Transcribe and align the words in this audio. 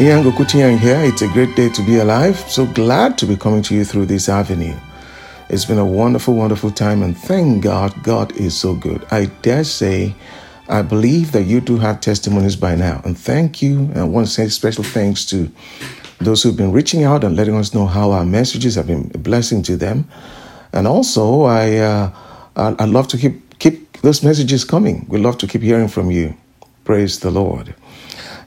Ian 0.00 0.24
here. 0.78 0.98
It's 1.00 1.20
a 1.20 1.28
great 1.28 1.54
day 1.56 1.68
to 1.68 1.82
be 1.82 1.98
alive. 1.98 2.38
So 2.50 2.64
glad 2.64 3.18
to 3.18 3.26
be 3.26 3.36
coming 3.36 3.60
to 3.64 3.74
you 3.74 3.84
through 3.84 4.06
this 4.06 4.30
avenue. 4.30 4.74
It's 5.50 5.66
been 5.66 5.76
a 5.76 5.84
wonderful, 5.84 6.32
wonderful 6.32 6.70
time, 6.70 7.02
and 7.02 7.14
thank 7.14 7.62
God, 7.62 7.92
God 8.02 8.32
is 8.32 8.56
so 8.56 8.74
good. 8.74 9.06
I 9.10 9.26
dare 9.42 9.62
say, 9.62 10.14
I 10.70 10.80
believe 10.80 11.32
that 11.32 11.42
you 11.42 11.60
do 11.60 11.76
have 11.76 12.00
testimonies 12.00 12.56
by 12.56 12.76
now. 12.76 13.02
And 13.04 13.18
thank 13.18 13.60
you. 13.60 13.80
And 13.80 13.98
I 13.98 14.04
want 14.04 14.26
to 14.26 14.32
say 14.32 14.48
special 14.48 14.84
thanks 14.84 15.26
to 15.26 15.52
those 16.18 16.42
who've 16.42 16.56
been 16.56 16.72
reaching 16.72 17.04
out 17.04 17.22
and 17.22 17.36
letting 17.36 17.56
us 17.56 17.74
know 17.74 17.84
how 17.84 18.12
our 18.12 18.24
messages 18.24 18.76
have 18.76 18.86
been 18.86 19.10
a 19.12 19.18
blessing 19.18 19.62
to 19.64 19.76
them. 19.76 20.08
And 20.72 20.86
also, 20.86 21.42
I 21.42 21.76
uh, 21.76 22.10
I, 22.56 22.86
love 22.86 23.06
to 23.08 23.18
keep 23.18 23.58
keep 23.58 24.00
those 24.00 24.22
messages 24.22 24.64
coming. 24.64 25.04
We 25.10 25.18
love 25.18 25.36
to 25.38 25.46
keep 25.46 25.60
hearing 25.60 25.88
from 25.88 26.10
you. 26.10 26.34
Praise 26.84 27.20
the 27.20 27.30
Lord. 27.30 27.74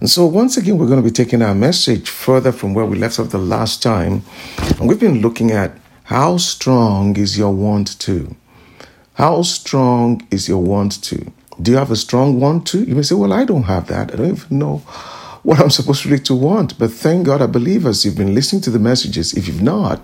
And 0.03 0.09
so, 0.09 0.25
once 0.25 0.57
again, 0.57 0.77
we're 0.77 0.87
going 0.87 1.01
to 1.01 1.09
be 1.09 1.13
taking 1.13 1.41
our 1.41 1.55
message 1.55 2.09
further 2.09 2.51
from 2.51 2.73
where 2.73 2.85
we 2.85 2.97
left 2.97 3.19
off 3.19 3.29
the 3.29 3.37
last 3.37 3.81
time. 3.81 4.23
And 4.77 4.89
we've 4.89 4.99
been 4.99 5.21
looking 5.21 5.51
at 5.51 5.77
how 6.03 6.35
strong 6.35 7.15
is 7.15 7.37
your 7.37 7.53
want 7.53 7.97
to? 8.01 8.35
How 9.13 9.43
strong 9.43 10.27
is 10.29 10.49
your 10.49 10.61
want 10.61 11.01
to? 11.03 11.31
Do 11.61 11.71
you 11.71 11.77
have 11.77 11.89
a 11.89 11.95
strong 11.95 12.41
want 12.41 12.67
to? 12.67 12.83
You 12.83 12.95
may 12.95 13.03
say, 13.03 13.15
Well, 13.15 13.31
I 13.31 13.45
don't 13.45 13.63
have 13.63 13.87
that. 13.87 14.11
I 14.11 14.17
don't 14.17 14.31
even 14.31 14.59
know 14.59 14.79
what 15.43 15.61
I'm 15.61 15.69
supposed 15.69 16.05
really 16.05 16.21
to 16.23 16.35
want. 16.35 16.77
But 16.77 16.91
thank 16.91 17.25
God, 17.25 17.41
I 17.41 17.47
believe 17.47 17.85
as 17.85 18.03
you've 18.03 18.17
been 18.17 18.35
listening 18.35 18.61
to 18.63 18.71
the 18.71 18.79
messages, 18.79 19.33
if 19.35 19.47
you've 19.47 19.61
not, 19.61 20.01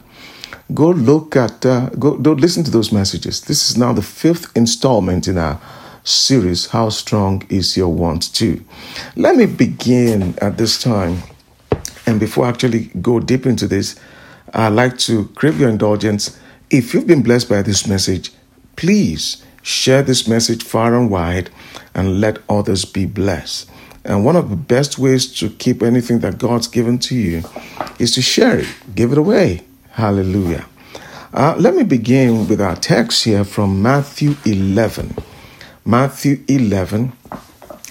go 0.74 0.92
look 0.92 1.36
at, 1.36 1.66
uh, 1.66 1.90
go, 1.90 2.16
go 2.16 2.32
listen 2.32 2.64
to 2.64 2.72
those 2.72 2.94
messages. 2.94 3.42
This 3.42 3.70
is 3.70 3.76
now 3.76 3.92
the 3.92 4.02
fifth 4.02 4.56
installment 4.56 5.28
in 5.28 5.38
our 5.38 5.60
series, 6.10 6.68
How 6.68 6.90
Strong 6.90 7.46
is 7.50 7.78
Your 7.78 7.90
Want 7.90 8.34
To? 8.36 8.64
Let 9.16 9.36
me 9.36 9.46
begin 9.46 10.38
at 10.42 10.58
this 10.58 10.82
time. 10.82 11.24
And 12.06 12.20
before 12.20 12.46
I 12.46 12.50
actually 12.50 12.86
go 13.02 13.20
deep 13.20 13.46
into 13.46 13.68
this, 13.68 14.00
I'd 14.54 14.70
like 14.70 14.98
to 15.00 15.28
crave 15.36 15.60
your 15.60 15.70
indulgence. 15.70 16.38
If 16.70 16.94
you've 16.94 17.08
been 17.08 17.24
blessed 17.24 17.50
by 17.50 17.62
this 17.62 17.88
message, 17.88 18.32
please 18.76 19.44
share 19.62 20.02
this 20.02 20.28
message 20.28 20.64
far 20.64 20.96
and 20.96 21.10
wide 21.10 21.50
and 21.94 22.20
let 22.20 22.40
others 22.50 22.86
be 22.86 23.06
blessed. 23.06 23.70
And 24.04 24.26
one 24.26 24.36
of 24.36 24.50
the 24.50 24.56
best 24.56 24.98
ways 24.98 25.32
to 25.40 25.50
keep 25.50 25.84
anything 25.84 26.20
that 26.20 26.38
God's 26.38 26.68
given 26.68 26.98
to 27.00 27.16
you 27.16 27.44
is 28.00 28.14
to 28.16 28.22
share 28.22 28.60
it, 28.60 28.68
give 28.96 29.12
it 29.12 29.18
away. 29.18 29.62
Hallelujah. 29.92 30.66
Uh, 31.34 31.56
let 31.60 31.76
me 31.76 31.84
begin 31.84 32.48
with 32.48 32.60
our 32.60 32.76
text 32.76 33.24
here 33.26 33.44
from 33.44 33.82
Matthew 33.82 34.36
11. 34.46 35.16
Matthew 35.90 36.44
11, 36.48 37.14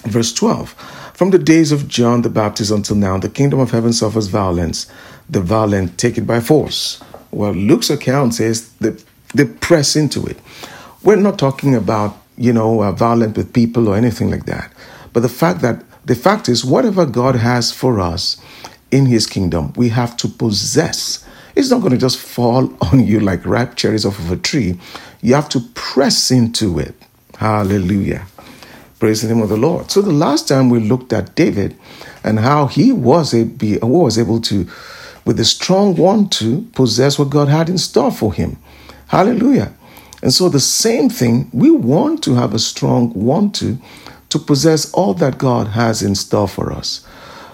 verse 0.05 0.31
12. 0.31 0.69
From 1.13 1.31
the 1.31 1.37
days 1.37 1.73
of 1.73 1.89
John 1.89 2.21
the 2.21 2.29
Baptist 2.29 2.71
until 2.71 2.95
now, 2.95 3.17
the 3.17 3.27
kingdom 3.27 3.59
of 3.59 3.71
heaven 3.71 3.91
suffers 3.91 4.27
violence, 4.27 4.87
the 5.29 5.41
violent 5.41 5.97
take 5.97 6.17
it 6.17 6.21
by 6.21 6.39
force. 6.39 7.03
Well, 7.31 7.51
Luke's 7.51 7.89
account 7.89 8.35
says 8.35 8.71
that 8.75 9.03
they 9.35 9.43
press 9.43 9.97
into 9.97 10.25
it. 10.25 10.37
We're 11.03 11.17
not 11.17 11.37
talking 11.37 11.75
about, 11.75 12.15
you 12.37 12.53
know, 12.53 12.81
uh, 12.83 12.93
violent 12.93 13.35
with 13.35 13.51
people 13.51 13.89
or 13.89 13.97
anything 13.97 14.31
like 14.31 14.45
that. 14.45 14.71
But 15.11 15.19
the 15.19 15.27
fact 15.27 15.59
that 15.59 15.83
the 16.05 16.15
fact 16.15 16.47
is, 16.47 16.63
whatever 16.63 17.05
God 17.05 17.35
has 17.35 17.73
for 17.73 17.99
us 17.99 18.37
in 18.91 19.07
his 19.07 19.27
kingdom, 19.27 19.73
we 19.75 19.89
have 19.89 20.15
to 20.17 20.29
possess 20.29 21.25
it's 21.53 21.69
not 21.69 21.81
going 21.81 21.91
to 21.91 21.97
just 21.97 22.17
fall 22.17 22.73
on 22.93 23.05
you 23.05 23.19
like 23.19 23.45
ripe 23.45 23.75
cherries 23.75 24.05
off 24.05 24.19
of 24.19 24.31
a 24.31 24.37
tree. 24.37 24.79
You 25.21 25.33
have 25.33 25.49
to 25.49 25.59
press 25.73 26.31
into 26.31 26.79
it. 26.79 26.95
Hallelujah. 27.39 28.27
Praise 28.99 29.21
the 29.21 29.33
name 29.33 29.41
of 29.41 29.47
the 29.47 29.55
Lord. 29.55 29.89
So 29.89 30.01
the 30.01 30.11
last 30.11 30.49
time 30.49 30.69
we 30.69 30.81
looked 30.81 31.13
at 31.13 31.35
David 31.35 31.73
and 32.21 32.37
how 32.37 32.67
he 32.67 32.91
was, 32.91 33.33
a, 33.33 33.45
was 33.81 34.19
able 34.19 34.41
to, 34.41 34.67
with 35.23 35.39
a 35.39 35.45
strong 35.45 35.95
want 35.95 36.33
to, 36.33 36.63
possess 36.73 37.17
what 37.17 37.29
God 37.29 37.47
had 37.47 37.69
in 37.69 37.77
store 37.77 38.11
for 38.11 38.33
him. 38.33 38.57
Hallelujah. 39.07 39.71
And 40.21 40.33
so 40.33 40.49
the 40.49 40.59
same 40.59 41.09
thing, 41.09 41.49
we 41.53 41.71
want 41.71 42.21
to 42.25 42.35
have 42.35 42.53
a 42.53 42.59
strong 42.59 43.13
want 43.13 43.55
to, 43.55 43.77
to 44.27 44.37
possess 44.37 44.91
all 44.91 45.13
that 45.13 45.37
God 45.37 45.67
has 45.67 46.03
in 46.03 46.15
store 46.15 46.49
for 46.49 46.73
us. 46.73 47.07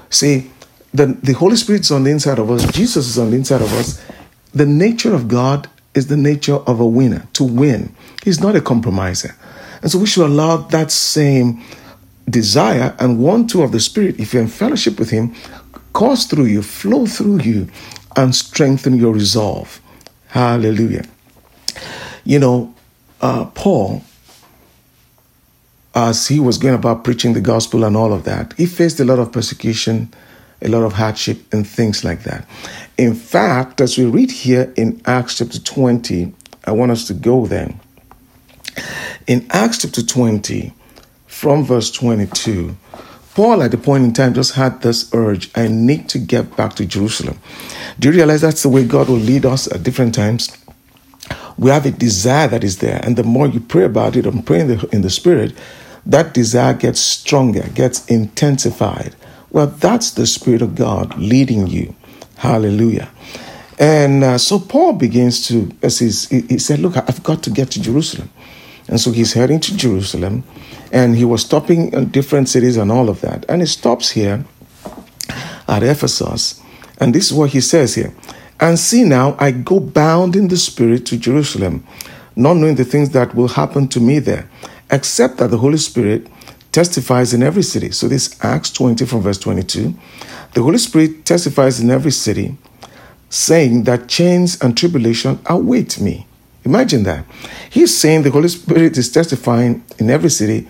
See, 0.09 0.49
the, 0.95 1.05
the 1.05 1.33
Holy 1.33 1.57
Spirit's 1.57 1.91
on 1.91 2.05
the 2.05 2.09
inside 2.09 2.39
of 2.39 2.49
us, 2.49 2.65
Jesus 2.71 3.07
is 3.07 3.19
on 3.19 3.29
the 3.29 3.37
inside 3.37 3.61
of 3.61 3.71
us. 3.73 4.03
The 4.51 4.65
nature 4.65 5.13
of 5.13 5.27
God 5.27 5.69
is 5.93 6.07
the 6.07 6.17
nature 6.17 6.55
of 6.55 6.79
a 6.79 6.87
winner, 6.87 7.27
to 7.33 7.43
win. 7.43 7.95
He's 8.23 8.39
not 8.39 8.55
a 8.55 8.61
compromiser. 8.61 9.35
And 9.81 9.91
so 9.91 9.99
we 9.99 10.05
should 10.05 10.25
allow 10.25 10.57
that 10.57 10.91
same 10.91 11.61
desire 12.29 12.95
and 12.99 13.19
want 13.19 13.49
to 13.51 13.61
of 13.61 13.71
the 13.71 13.79
Spirit, 13.79 14.19
if 14.19 14.33
you're 14.33 14.41
in 14.41 14.49
fellowship 14.49 14.99
with 14.99 15.09
Him, 15.09 15.35
course 15.93 16.25
through 16.25 16.45
you, 16.45 16.61
flow 16.61 17.05
through 17.05 17.41
you, 17.41 17.67
and 18.15 18.35
strengthen 18.35 18.97
your 18.97 19.13
resolve. 19.13 19.81
Hallelujah. 20.27 21.05
You 22.23 22.39
know, 22.39 22.75
uh, 23.21 23.45
Paul, 23.45 24.03
as 25.93 26.27
he 26.27 26.39
was 26.39 26.57
going 26.57 26.75
about 26.75 27.03
preaching 27.03 27.33
the 27.33 27.41
gospel 27.41 27.85
and 27.85 27.95
all 27.95 28.11
of 28.11 28.25
that, 28.25 28.53
he 28.57 28.65
faced 28.65 28.99
a 28.99 29.05
lot 29.05 29.19
of 29.19 29.31
persecution 29.31 30.13
a 30.61 30.69
lot 30.69 30.83
of 30.83 30.93
hardship 30.93 31.53
and 31.53 31.67
things 31.67 32.03
like 32.03 32.23
that. 32.23 32.47
In 32.97 33.13
fact, 33.13 33.81
as 33.81 33.97
we 33.97 34.05
read 34.05 34.31
here 34.31 34.73
in 34.75 35.01
Acts 35.05 35.37
chapter 35.37 35.59
20, 35.59 36.33
I 36.65 36.71
want 36.71 36.91
us 36.91 37.05
to 37.07 37.13
go 37.13 37.45
there. 37.45 37.73
In 39.27 39.47
Acts 39.49 39.79
chapter 39.79 40.03
20, 40.03 40.73
from 41.25 41.63
verse 41.63 41.91
22, 41.91 42.75
Paul 43.33 43.63
at 43.63 43.71
the 43.71 43.77
point 43.77 44.05
in 44.05 44.13
time 44.13 44.33
just 44.33 44.53
had 44.55 44.81
this 44.81 45.13
urge 45.13 45.51
I 45.55 45.67
need 45.67 46.07
to 46.09 46.19
get 46.19 46.55
back 46.55 46.75
to 46.75 46.85
Jerusalem. 46.85 47.39
Do 47.99 48.09
you 48.09 48.15
realize 48.15 48.41
that's 48.41 48.63
the 48.63 48.69
way 48.69 48.85
God 48.85 49.09
will 49.09 49.17
lead 49.17 49.45
us 49.45 49.69
at 49.71 49.83
different 49.83 50.15
times? 50.15 50.57
We 51.57 51.69
have 51.69 51.85
a 51.85 51.91
desire 51.91 52.47
that 52.47 52.63
is 52.63 52.77
there, 52.77 53.01
and 53.03 53.17
the 53.17 53.23
more 53.23 53.47
you 53.47 53.59
pray 53.59 53.83
about 53.83 54.15
it 54.15 54.25
and 54.25 54.45
pray 54.45 54.61
in 54.61 54.67
the, 54.67 54.89
in 54.91 55.01
the 55.01 55.09
Spirit, 55.09 55.53
that 56.05 56.33
desire 56.33 56.73
gets 56.73 56.99
stronger, 56.99 57.67
gets 57.73 58.05
intensified. 58.05 59.15
Well, 59.51 59.67
that's 59.67 60.11
the 60.11 60.27
Spirit 60.27 60.61
of 60.61 60.75
God 60.75 61.17
leading 61.17 61.67
you. 61.67 61.95
Hallelujah. 62.37 63.09
And 63.79 64.23
uh, 64.23 64.37
so 64.37 64.59
Paul 64.59 64.93
begins 64.93 65.47
to, 65.47 65.71
as 65.81 65.99
he 65.99 66.09
said, 66.11 66.79
Look, 66.79 66.95
I've 66.97 67.23
got 67.23 67.43
to 67.43 67.49
get 67.49 67.71
to 67.71 67.81
Jerusalem. 67.81 68.29
And 68.87 68.99
so 68.99 69.11
he's 69.11 69.33
heading 69.33 69.59
to 69.61 69.75
Jerusalem 69.75 70.43
and 70.91 71.15
he 71.15 71.25
was 71.25 71.41
stopping 71.41 71.91
in 71.91 72.09
different 72.09 72.49
cities 72.49 72.77
and 72.77 72.91
all 72.91 73.09
of 73.09 73.21
that. 73.21 73.45
And 73.49 73.61
he 73.61 73.67
stops 73.67 74.11
here 74.11 74.45
at 75.67 75.83
Ephesus. 75.83 76.61
And 76.99 77.13
this 77.13 77.25
is 77.25 77.33
what 77.33 77.49
he 77.51 77.61
says 77.61 77.95
here. 77.95 78.13
And 78.59 78.79
see 78.79 79.03
now, 79.03 79.35
I 79.39 79.51
go 79.51 79.79
bound 79.79 80.35
in 80.35 80.47
the 80.47 80.57
Spirit 80.57 81.05
to 81.07 81.17
Jerusalem, 81.17 81.85
not 82.35 82.55
knowing 82.55 82.75
the 82.75 82.85
things 82.85 83.09
that 83.09 83.35
will 83.35 83.49
happen 83.49 83.87
to 83.89 83.99
me 83.99 84.19
there, 84.19 84.49
except 84.89 85.37
that 85.37 85.51
the 85.51 85.57
Holy 85.57 85.77
Spirit 85.77 86.27
testifies 86.71 87.33
in 87.33 87.43
every 87.43 87.63
city. 87.63 87.91
So 87.91 88.07
this 88.07 88.37
Acts 88.43 88.71
20 88.71 89.05
from 89.05 89.21
verse 89.21 89.39
22. 89.39 89.93
The 90.53 90.61
Holy 90.61 90.77
Spirit 90.77 91.25
testifies 91.25 91.81
in 91.81 91.91
every 91.91 92.11
city, 92.11 92.57
saying 93.29 93.83
that 93.83 94.07
chains 94.07 94.61
and 94.61 94.77
tribulation 94.77 95.39
await 95.47 95.99
me. 95.99 96.27
Imagine 96.65 97.03
that. 97.03 97.25
He's 97.69 97.95
saying 97.97 98.23
the 98.23 98.31
Holy 98.31 98.47
Spirit 98.47 98.97
is 98.97 99.11
testifying 99.11 99.83
in 99.97 100.09
every 100.09 100.29
city. 100.29 100.67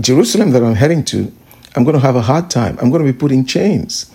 Jerusalem 0.00 0.50
that 0.50 0.62
I'm 0.62 0.74
heading 0.74 1.04
to, 1.06 1.32
I'm 1.74 1.84
going 1.84 1.94
to 1.94 2.00
have 2.00 2.16
a 2.16 2.22
hard 2.22 2.50
time. 2.50 2.78
I'm 2.80 2.90
going 2.90 3.04
to 3.04 3.12
be 3.12 3.18
put 3.18 3.32
in 3.32 3.46
chains. 3.46 4.10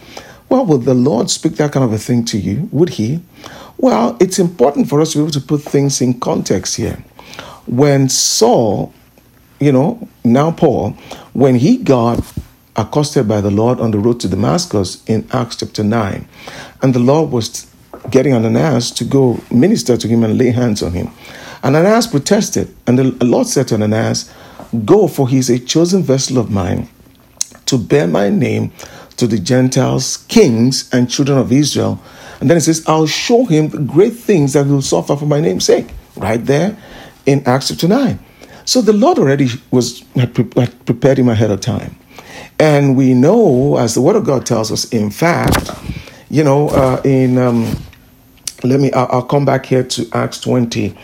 Well, 0.47 0.65
would 0.65 0.83
the 0.83 0.93
Lord 0.93 1.29
speak 1.29 1.55
that 1.55 1.73
kind 1.73 1.83
of 1.83 1.91
a 1.91 1.97
thing 1.97 2.23
to 2.25 2.37
you? 2.37 2.69
Would 2.71 2.89
He? 2.89 3.21
Well, 3.77 4.15
it's 4.19 4.39
important 4.39 4.87
for 4.87 5.01
us 5.01 5.11
to 5.11 5.17
be 5.17 5.23
able 5.23 5.31
to 5.31 5.41
put 5.41 5.61
things 5.61 6.01
in 6.01 6.19
context 6.19 6.77
here. 6.77 7.03
When 7.65 8.07
Saul 8.07 8.93
you 9.59 9.71
know, 9.71 10.07
now 10.23 10.51
Paul, 10.51 10.91
when 11.33 11.55
he 11.55 11.77
got 11.77 12.19
accosted 12.75 13.27
by 13.27 13.41
the 13.41 13.51
Lord 13.51 13.79
on 13.79 13.91
the 13.91 13.97
road 13.97 14.19
to 14.21 14.27
Damascus 14.27 15.03
in 15.05 15.27
Acts 15.31 15.57
chapter 15.57 15.83
9, 15.83 16.27
and 16.81 16.93
the 16.93 16.99
Lord 16.99 17.31
was 17.31 17.65
getting 18.09 18.33
Ananias 18.33 18.91
to 18.91 19.03
go 19.03 19.39
minister 19.51 19.97
to 19.97 20.07
him 20.07 20.23
and 20.23 20.37
lay 20.37 20.51
hands 20.51 20.81
on 20.83 20.93
him. 20.93 21.09
And 21.63 21.75
Ananias 21.75 22.07
protested, 22.07 22.75
and 22.85 22.99
the 22.99 23.25
Lord 23.25 23.47
said 23.47 23.67
to 23.69 23.75
Ananias, 23.75 24.31
Go, 24.85 25.07
for 25.07 25.27
he 25.27 25.37
is 25.37 25.49
a 25.49 25.59
chosen 25.59 26.03
vessel 26.03 26.37
of 26.37 26.51
mine 26.51 26.89
to 27.65 27.77
bear 27.77 28.07
my 28.07 28.29
name 28.29 28.71
to 29.17 29.27
the 29.27 29.39
Gentiles, 29.39 30.17
kings, 30.27 30.89
and 30.93 31.09
children 31.09 31.37
of 31.37 31.51
Israel. 31.51 32.01
And 32.39 32.49
then 32.49 32.57
it 32.57 32.61
says, 32.61 32.83
I'll 32.87 33.07
show 33.07 33.45
him 33.45 33.69
the 33.69 33.79
great 33.79 34.13
things 34.13 34.53
that 34.53 34.65
he 34.65 34.71
will 34.71 34.81
suffer 34.81 35.15
for 35.15 35.25
my 35.25 35.39
name's 35.39 35.65
sake. 35.65 35.87
Right 36.15 36.43
there 36.43 36.77
in 37.25 37.43
Acts 37.47 37.69
chapter 37.69 37.87
9. 37.87 38.19
So 38.65 38.81
the 38.81 38.93
Lord 38.93 39.17
already 39.17 39.47
was 39.71 40.03
had, 40.15 40.33
prepared 40.33 41.19
him 41.19 41.29
ahead 41.29 41.51
of 41.51 41.61
time. 41.61 41.97
And 42.59 42.97
we 42.97 43.13
know, 43.13 43.77
as 43.77 43.93
the 43.93 44.01
Word 44.01 44.15
of 44.15 44.25
God 44.25 44.45
tells 44.45 44.71
us, 44.71 44.91
in 44.91 45.11
fact, 45.11 45.69
you 46.29 46.43
know, 46.43 46.69
uh, 46.69 47.01
in, 47.03 47.37
um, 47.37 47.65
let 48.63 48.79
me, 48.79 48.91
I'll, 48.91 49.07
I'll, 49.11 49.25
come 49.25 49.45
back 49.45 49.65
here 49.65 49.83
to 49.83 50.09
Acts 50.13 50.41
20. 50.41 50.97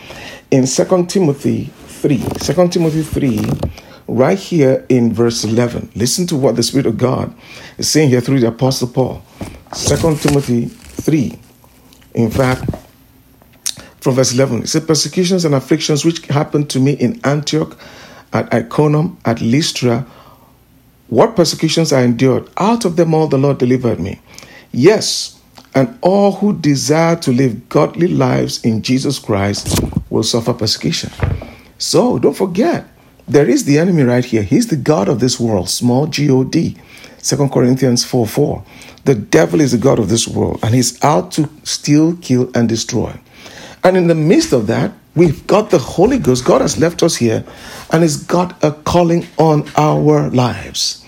In 0.50 0.66
2 0.66 1.06
Timothy 1.06 1.64
3. 1.86 2.18
2 2.18 2.68
Timothy 2.68 3.02
3, 3.02 3.40
right 4.06 4.38
here 4.38 4.84
in 4.88 5.12
verse 5.12 5.44
11. 5.44 5.90
Listen 5.94 6.26
to 6.26 6.36
what 6.36 6.56
the 6.56 6.62
Spirit 6.62 6.86
of 6.86 6.98
God 6.98 7.34
is 7.78 7.90
saying 7.90 8.10
here 8.10 8.20
through 8.20 8.40
the 8.40 8.48
Apostle 8.48 8.88
Paul. 8.88 9.22
2 9.74 9.96
Timothy 10.16 10.66
3. 10.66 11.38
In 12.14 12.30
fact, 12.30 12.70
from 14.00 14.14
verse 14.14 14.34
11, 14.34 14.64
it 14.64 14.68
says, 14.68 14.84
Persecutions 14.84 15.44
and 15.46 15.54
afflictions 15.54 16.04
which 16.04 16.26
happened 16.26 16.68
to 16.70 16.80
me 16.80 16.92
in 16.92 17.20
Antioch, 17.24 17.78
at 18.34 18.52
Iconium, 18.52 19.16
at 19.24 19.40
Lystra, 19.40 20.04
what 21.08 21.36
persecutions 21.36 21.92
I 21.92 22.02
endured, 22.02 22.50
out 22.56 22.84
of 22.84 22.96
them 22.96 23.14
all 23.14 23.28
the 23.28 23.38
Lord 23.38 23.58
delivered 23.58 24.00
me. 24.00 24.20
Yes, 24.74 25.40
and 25.74 25.96
all 26.02 26.32
who 26.32 26.52
desire 26.58 27.16
to 27.16 27.32
live 27.32 27.68
godly 27.68 28.08
lives 28.08 28.64
in 28.64 28.82
Jesus 28.82 29.18
Christ 29.18 29.80
will 30.10 30.24
suffer 30.24 30.52
persecution. 30.52 31.10
So 31.78 32.18
don't 32.18 32.36
forget, 32.36 32.86
there 33.28 33.48
is 33.48 33.64
the 33.64 33.78
enemy 33.78 34.02
right 34.02 34.24
here. 34.24 34.42
He's 34.42 34.66
the 34.66 34.76
God 34.76 35.08
of 35.08 35.20
this 35.20 35.38
world, 35.38 35.68
small 35.68 36.08
G 36.08 36.28
O 36.28 36.44
D. 36.44 36.76
2 37.22 37.48
Corinthians 37.48 38.04
4 38.04 38.26
4. 38.26 38.64
The 39.04 39.14
devil 39.14 39.60
is 39.60 39.72
the 39.72 39.78
God 39.78 39.98
of 39.98 40.08
this 40.08 40.26
world, 40.26 40.58
and 40.62 40.74
he's 40.74 41.02
out 41.04 41.30
to 41.32 41.48
steal, 41.62 42.16
kill, 42.16 42.50
and 42.54 42.68
destroy. 42.68 43.18
And 43.84 43.96
in 43.96 44.08
the 44.08 44.14
midst 44.14 44.52
of 44.52 44.66
that, 44.66 44.92
we've 45.14 45.46
got 45.46 45.70
the 45.70 45.78
Holy 45.78 46.18
Ghost. 46.18 46.44
God 46.44 46.62
has 46.62 46.78
left 46.78 47.02
us 47.02 47.16
here, 47.16 47.44
and 47.92 48.02
He's 48.02 48.16
got 48.16 48.62
a 48.64 48.72
calling 48.72 49.26
on 49.38 49.68
our 49.76 50.30
lives. 50.30 51.03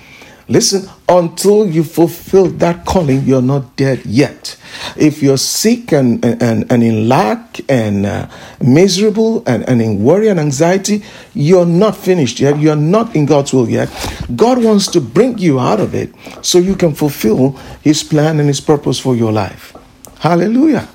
Listen, 0.48 0.88
until 1.08 1.66
you 1.66 1.82
fulfill 1.82 2.46
that 2.46 2.84
calling, 2.86 3.22
you're 3.22 3.42
not 3.42 3.74
dead 3.74 4.06
yet. 4.06 4.56
If 4.96 5.20
you're 5.20 5.38
sick 5.38 5.92
and, 5.92 6.24
and, 6.24 6.70
and 6.70 6.82
in 6.84 7.08
lack 7.08 7.60
and 7.68 8.06
uh, 8.06 8.28
miserable 8.60 9.42
and, 9.46 9.68
and 9.68 9.82
in 9.82 10.04
worry 10.04 10.28
and 10.28 10.38
anxiety, 10.38 11.02
you're 11.34 11.66
not 11.66 11.96
finished 11.96 12.38
yet. 12.38 12.60
You're 12.60 12.76
not 12.76 13.16
in 13.16 13.26
God's 13.26 13.52
will 13.52 13.68
yet. 13.68 13.88
God 14.36 14.62
wants 14.62 14.86
to 14.88 15.00
bring 15.00 15.36
you 15.38 15.58
out 15.58 15.80
of 15.80 15.96
it 15.96 16.14
so 16.42 16.58
you 16.58 16.76
can 16.76 16.94
fulfill 16.94 17.52
His 17.82 18.04
plan 18.04 18.38
and 18.38 18.46
His 18.46 18.60
purpose 18.60 19.00
for 19.00 19.16
your 19.16 19.32
life. 19.32 19.76
Hallelujah. 20.20 20.88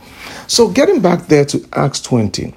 So, 0.47 0.69
getting 0.69 1.01
back 1.01 1.27
there 1.27 1.45
to 1.45 1.67
Acts 1.73 2.01
20, 2.01 2.53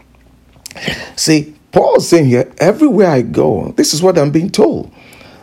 see, 1.17 1.55
Paul's 1.73 2.09
saying 2.09 2.27
here, 2.27 2.53
everywhere 2.59 3.11
I 3.11 3.23
go, 3.23 3.73
this 3.73 3.95
is 3.95 4.03
what 4.03 4.17
I'm 4.17 4.31
being 4.31 4.51
told 4.51 4.93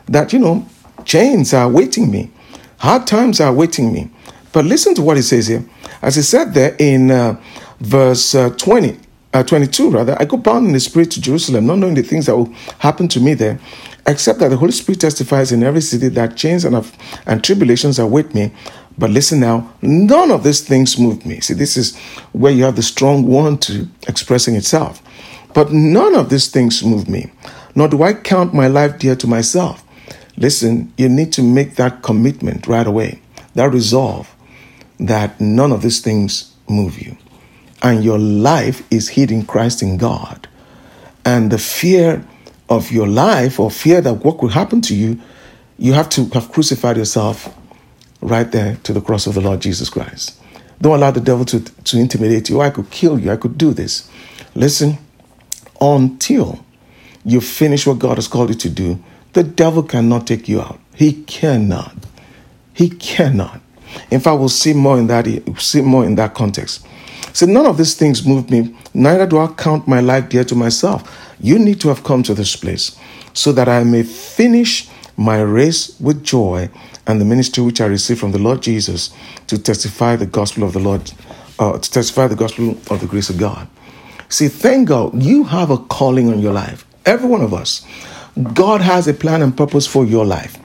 that, 0.07 0.33
you 0.33 0.39
know, 0.39 0.67
Chains 1.11 1.53
are 1.53 1.67
waiting 1.67 2.09
me. 2.09 2.31
Hard 2.77 3.05
times 3.05 3.41
are 3.41 3.51
waiting 3.51 3.91
me. 3.91 4.09
But 4.53 4.63
listen 4.63 4.95
to 4.95 5.01
what 5.01 5.17
he 5.17 5.21
says 5.21 5.47
here. 5.47 5.65
As 6.01 6.15
he 6.15 6.21
said 6.21 6.53
there 6.53 6.73
in 6.79 7.11
uh, 7.11 7.37
verse 7.81 8.33
uh, 8.33 8.51
20, 8.51 8.97
uh, 9.33 9.43
22, 9.43 9.89
rather, 9.91 10.15
I 10.17 10.23
go 10.23 10.37
bound 10.37 10.67
in 10.67 10.71
the 10.71 10.79
spirit 10.79 11.11
to 11.11 11.19
Jerusalem, 11.19 11.65
not 11.65 11.79
knowing 11.79 11.95
the 11.95 12.01
things 12.01 12.27
that 12.27 12.37
will 12.37 12.53
happen 12.79 13.09
to 13.09 13.19
me 13.19 13.33
there, 13.33 13.59
except 14.07 14.39
that 14.39 14.51
the 14.51 14.55
Holy 14.55 14.71
Spirit 14.71 15.01
testifies 15.01 15.51
in 15.51 15.63
every 15.63 15.81
city 15.81 16.07
that 16.07 16.37
chains 16.37 16.63
and, 16.63 16.89
and 17.25 17.43
tribulations 17.43 17.99
are 17.99 18.07
with 18.07 18.33
me. 18.33 18.53
But 18.97 19.09
listen 19.09 19.41
now, 19.41 19.69
none 19.81 20.31
of 20.31 20.45
these 20.45 20.61
things 20.61 20.97
move 20.97 21.25
me. 21.25 21.41
See, 21.41 21.55
this 21.55 21.75
is 21.75 21.97
where 22.31 22.53
you 22.53 22.63
have 22.63 22.77
the 22.77 22.83
strong 22.83 23.27
one 23.27 23.57
to 23.57 23.85
expressing 24.07 24.55
itself. 24.55 25.01
But 25.53 25.73
none 25.73 26.15
of 26.15 26.29
these 26.29 26.47
things 26.47 26.81
move 26.85 27.09
me, 27.09 27.31
nor 27.75 27.89
do 27.89 28.01
I 28.01 28.13
count 28.13 28.53
my 28.53 28.67
life 28.67 28.97
dear 28.97 29.17
to 29.17 29.27
myself 29.27 29.83
Listen, 30.37 30.93
you 30.97 31.09
need 31.09 31.33
to 31.33 31.43
make 31.43 31.75
that 31.75 32.01
commitment 32.01 32.67
right 32.67 32.87
away, 32.87 33.21
that 33.55 33.71
resolve 33.71 34.33
that 34.99 35.41
none 35.41 35.71
of 35.71 35.81
these 35.81 35.99
things 35.99 36.55
move 36.69 37.01
you. 37.01 37.17
And 37.81 38.03
your 38.03 38.19
life 38.19 38.85
is 38.91 39.09
hid 39.09 39.31
in 39.31 39.45
Christ 39.45 39.81
in 39.81 39.97
God. 39.97 40.47
And 41.25 41.51
the 41.51 41.57
fear 41.57 42.25
of 42.69 42.91
your 42.91 43.07
life 43.07 43.59
or 43.59 43.71
fear 43.71 43.99
that 44.01 44.13
what 44.13 44.37
could 44.37 44.51
happen 44.51 44.81
to 44.81 44.95
you, 44.95 45.19
you 45.77 45.93
have 45.93 46.09
to 46.09 46.25
have 46.29 46.51
crucified 46.51 46.97
yourself 46.97 47.53
right 48.21 48.51
there 48.51 48.77
to 48.83 48.93
the 48.93 49.01
cross 49.01 49.25
of 49.25 49.33
the 49.33 49.41
Lord 49.41 49.61
Jesus 49.61 49.89
Christ. 49.89 50.39
Don't 50.79 50.95
allow 50.95 51.11
the 51.11 51.21
devil 51.21 51.45
to, 51.45 51.59
to 51.59 51.99
intimidate 51.99 52.49
you. 52.49 52.61
I 52.61 52.69
could 52.69 52.89
kill 52.91 53.19
you. 53.19 53.31
I 53.31 53.35
could 53.35 53.57
do 53.57 53.73
this. 53.73 54.09
Listen, 54.55 54.97
until 55.79 56.63
you 57.25 57.41
finish 57.41 57.85
what 57.85 57.99
God 57.99 58.17
has 58.17 58.27
called 58.27 58.49
you 58.49 58.55
to 58.55 58.69
do, 58.69 59.03
the 59.33 59.43
devil 59.43 59.83
cannot 59.83 60.27
take 60.27 60.47
you 60.47 60.61
out. 60.61 60.79
He 60.95 61.23
cannot. 61.23 61.95
He 62.73 62.89
cannot. 62.89 63.61
In 64.09 64.19
fact, 64.19 64.39
we'll 64.39 64.49
see 64.49 64.73
more 64.73 64.97
in 64.97 65.07
that. 65.07 65.27
see 65.59 65.81
more 65.81 66.05
in 66.05 66.15
that 66.15 66.33
context. 66.33 66.85
So 67.33 67.45
none 67.45 67.65
of 67.65 67.77
these 67.77 67.95
things 67.95 68.25
move 68.25 68.49
me. 68.49 68.75
Neither 68.93 69.25
do 69.25 69.39
I 69.39 69.47
count 69.47 69.87
my 69.87 70.01
life 70.01 70.29
dear 70.29 70.43
to 70.45 70.55
myself. 70.55 71.33
You 71.39 71.57
need 71.57 71.79
to 71.81 71.87
have 71.87 72.03
come 72.03 72.23
to 72.23 72.33
this 72.33 72.55
place 72.55 72.97
so 73.33 73.51
that 73.53 73.69
I 73.69 73.83
may 73.83 74.03
finish 74.03 74.89
my 75.17 75.41
race 75.41 75.97
with 75.99 76.23
joy 76.23 76.69
and 77.07 77.19
the 77.19 77.25
ministry 77.25 77.63
which 77.63 77.81
I 77.81 77.85
received 77.85 78.19
from 78.19 78.31
the 78.31 78.39
Lord 78.39 78.61
Jesus 78.61 79.11
to 79.47 79.57
testify 79.57 80.15
the 80.15 80.25
gospel 80.25 80.63
of 80.63 80.73
the 80.73 80.79
Lord, 80.79 81.11
uh, 81.59 81.77
to 81.77 81.91
testify 81.91 82.27
the 82.27 82.35
gospel 82.35 82.71
of 82.89 82.99
the 82.99 83.07
grace 83.07 83.29
of 83.29 83.37
God. 83.37 83.67
See, 84.29 84.47
thank 84.47 84.89
God 84.89 85.21
you 85.21 85.43
have 85.45 85.69
a 85.69 85.77
calling 85.77 86.29
on 86.29 86.39
your 86.39 86.53
life. 86.53 86.85
Every 87.05 87.27
one 87.27 87.41
of 87.41 87.53
us. 87.53 87.85
God 88.53 88.81
has 88.81 89.07
a 89.07 89.13
plan 89.13 89.41
and 89.41 89.55
purpose 89.55 89.87
for 89.87 90.05
your 90.05 90.25
life. 90.25 90.57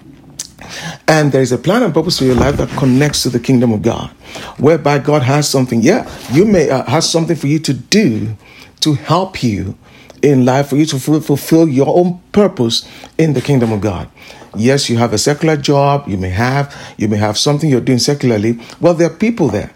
And 1.06 1.32
there 1.32 1.42
is 1.42 1.52
a 1.52 1.58
plan 1.58 1.82
and 1.82 1.94
purpose 1.94 2.18
for 2.18 2.24
your 2.24 2.34
life 2.34 2.56
that 2.56 2.68
connects 2.70 3.22
to 3.22 3.30
the 3.30 3.38
kingdom 3.38 3.72
of 3.72 3.82
God, 3.82 4.10
whereby 4.58 4.98
God 4.98 5.22
has 5.22 5.48
something. 5.48 5.80
Yeah, 5.82 6.10
you 6.32 6.44
may 6.44 6.68
uh, 6.68 6.84
have 6.84 7.04
something 7.04 7.36
for 7.36 7.46
you 7.46 7.58
to 7.60 7.72
do 7.72 8.36
to 8.80 8.94
help 8.94 9.42
you 9.42 9.76
in 10.22 10.44
life, 10.44 10.68
for 10.68 10.76
you 10.76 10.86
to 10.86 10.98
fulfill 10.98 11.68
your 11.68 11.96
own 11.96 12.20
purpose 12.32 12.88
in 13.18 13.34
the 13.34 13.40
kingdom 13.40 13.72
of 13.72 13.80
God. 13.80 14.08
Yes, 14.56 14.88
you 14.88 14.96
have 14.98 15.12
a 15.12 15.18
secular 15.18 15.56
job, 15.56 16.08
you 16.08 16.16
may 16.16 16.30
have, 16.30 16.74
you 16.96 17.08
may 17.08 17.18
have 17.18 17.36
something 17.36 17.70
you're 17.70 17.80
doing 17.80 17.98
secularly. 17.98 18.58
Well, 18.80 18.94
there 18.94 19.10
are 19.10 19.14
people 19.14 19.48
there. 19.48 19.72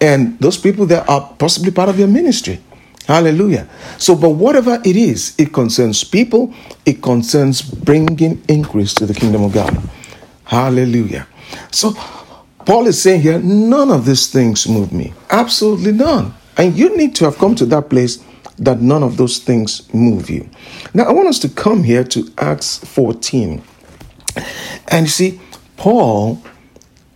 And 0.00 0.38
those 0.40 0.58
people 0.58 0.86
there 0.86 1.08
are 1.08 1.34
possibly 1.38 1.70
part 1.70 1.88
of 1.88 1.98
your 1.98 2.08
ministry. 2.08 2.60
Hallelujah. 3.06 3.68
So, 3.98 4.14
but 4.14 4.30
whatever 4.30 4.80
it 4.84 4.96
is, 4.96 5.34
it 5.36 5.52
concerns 5.52 6.04
people, 6.04 6.54
it 6.86 7.02
concerns 7.02 7.60
bringing 7.60 8.42
increase 8.48 8.94
to 8.94 9.06
the 9.06 9.14
kingdom 9.14 9.44
of 9.44 9.52
God. 9.52 9.78
Hallelujah. 10.44 11.26
So, 11.70 11.92
Paul 12.64 12.86
is 12.86 13.00
saying 13.00 13.20
here, 13.20 13.38
none 13.40 13.90
of 13.90 14.06
these 14.06 14.32
things 14.32 14.66
move 14.66 14.92
me. 14.92 15.12
Absolutely 15.30 15.92
none. 15.92 16.34
And 16.56 16.74
you 16.76 16.96
need 16.96 17.14
to 17.16 17.26
have 17.26 17.36
come 17.36 17.54
to 17.56 17.66
that 17.66 17.90
place 17.90 18.24
that 18.58 18.80
none 18.80 19.02
of 19.02 19.16
those 19.16 19.38
things 19.38 19.92
move 19.92 20.30
you. 20.30 20.48
Now, 20.94 21.04
I 21.04 21.12
want 21.12 21.28
us 21.28 21.38
to 21.40 21.48
come 21.48 21.82
here 21.82 22.04
to 22.04 22.32
Acts 22.38 22.78
14. 22.78 23.62
And 24.88 25.06
you 25.06 25.10
see, 25.10 25.40
Paul, 25.76 26.42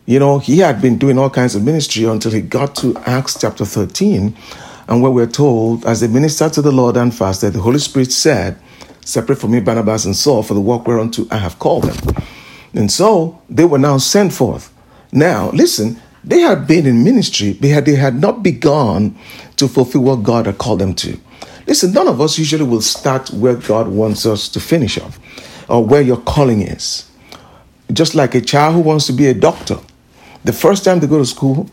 you 0.04 0.18
know, 0.18 0.38
he 0.38 0.59
had 0.59 0.83
been 0.83 0.99
doing 0.99 1.18
all 1.18 1.30
kinds 1.30 1.54
of 1.54 1.62
ministry 1.62 2.04
until 2.04 2.33
he 2.33 2.42
got 2.42 2.75
to 2.76 2.97
Acts 3.07 3.38
chapter 3.40 3.64
13 3.64 4.37
and 4.88 5.02
what 5.02 5.12
we're 5.12 5.26
told, 5.26 5.85
as 5.85 6.00
they 6.00 6.09
ministered 6.09 6.54
to 6.54 6.62
the 6.62 6.73
Lord 6.73 6.97
and 6.97 7.14
fasted, 7.14 7.52
the 7.52 7.61
Holy 7.61 7.78
Spirit 7.78 8.11
said, 8.11 8.59
Separate 9.04 9.37
from 9.37 9.52
me 9.52 9.61
Barnabas 9.61 10.04
and 10.04 10.16
Saul 10.16 10.42
for 10.42 10.54
the 10.54 10.61
work 10.61 10.87
whereunto 10.87 11.26
I 11.30 11.38
have 11.38 11.59
called 11.59 11.85
them. 11.85 12.16
And 12.75 12.90
so 12.90 13.40
they 13.49 13.64
were 13.64 13.78
now 13.78 13.99
sent 13.99 14.33
forth. 14.33 14.73
Now, 15.12 15.50
listen, 15.50 16.00
they 16.25 16.40
had 16.40 16.66
been 16.66 16.87
in 16.87 17.04
ministry, 17.04 17.52
but 17.52 17.85
they 17.85 17.95
had 17.95 18.21
not 18.21 18.42
begun 18.42 19.16
to 19.57 19.68
fulfill 19.68 20.02
what 20.02 20.23
God 20.23 20.47
had 20.47 20.59
called 20.59 20.80
them 20.80 20.95
to. 20.97 21.18
Listen, 21.66 21.92
none 21.92 22.09
of 22.09 22.21
us 22.21 22.38
usually 22.38 22.64
will 22.64 22.80
start 22.80 23.30
where 23.30 23.57
God 23.57 23.88
wants 23.88 24.25
us 24.26 24.49
to 24.50 24.61
finish 24.61 24.99
off 24.99 25.18
or 25.68 25.85
where 25.85 26.02
your 26.02 26.18
calling 26.18 26.62
is. 26.62 27.11
Just 27.92 28.14
like 28.14 28.35
a 28.35 28.40
child 28.40 28.75
who 28.75 28.80
wants 28.80 29.07
to 29.07 29.12
be 29.12 29.26
a 29.26 29.35
doctor. 29.35 29.78
The 30.45 30.52
first 30.52 30.85
time 30.85 31.00
they 31.00 31.07
go 31.07 31.18
to 31.18 31.26
school, 31.26 31.71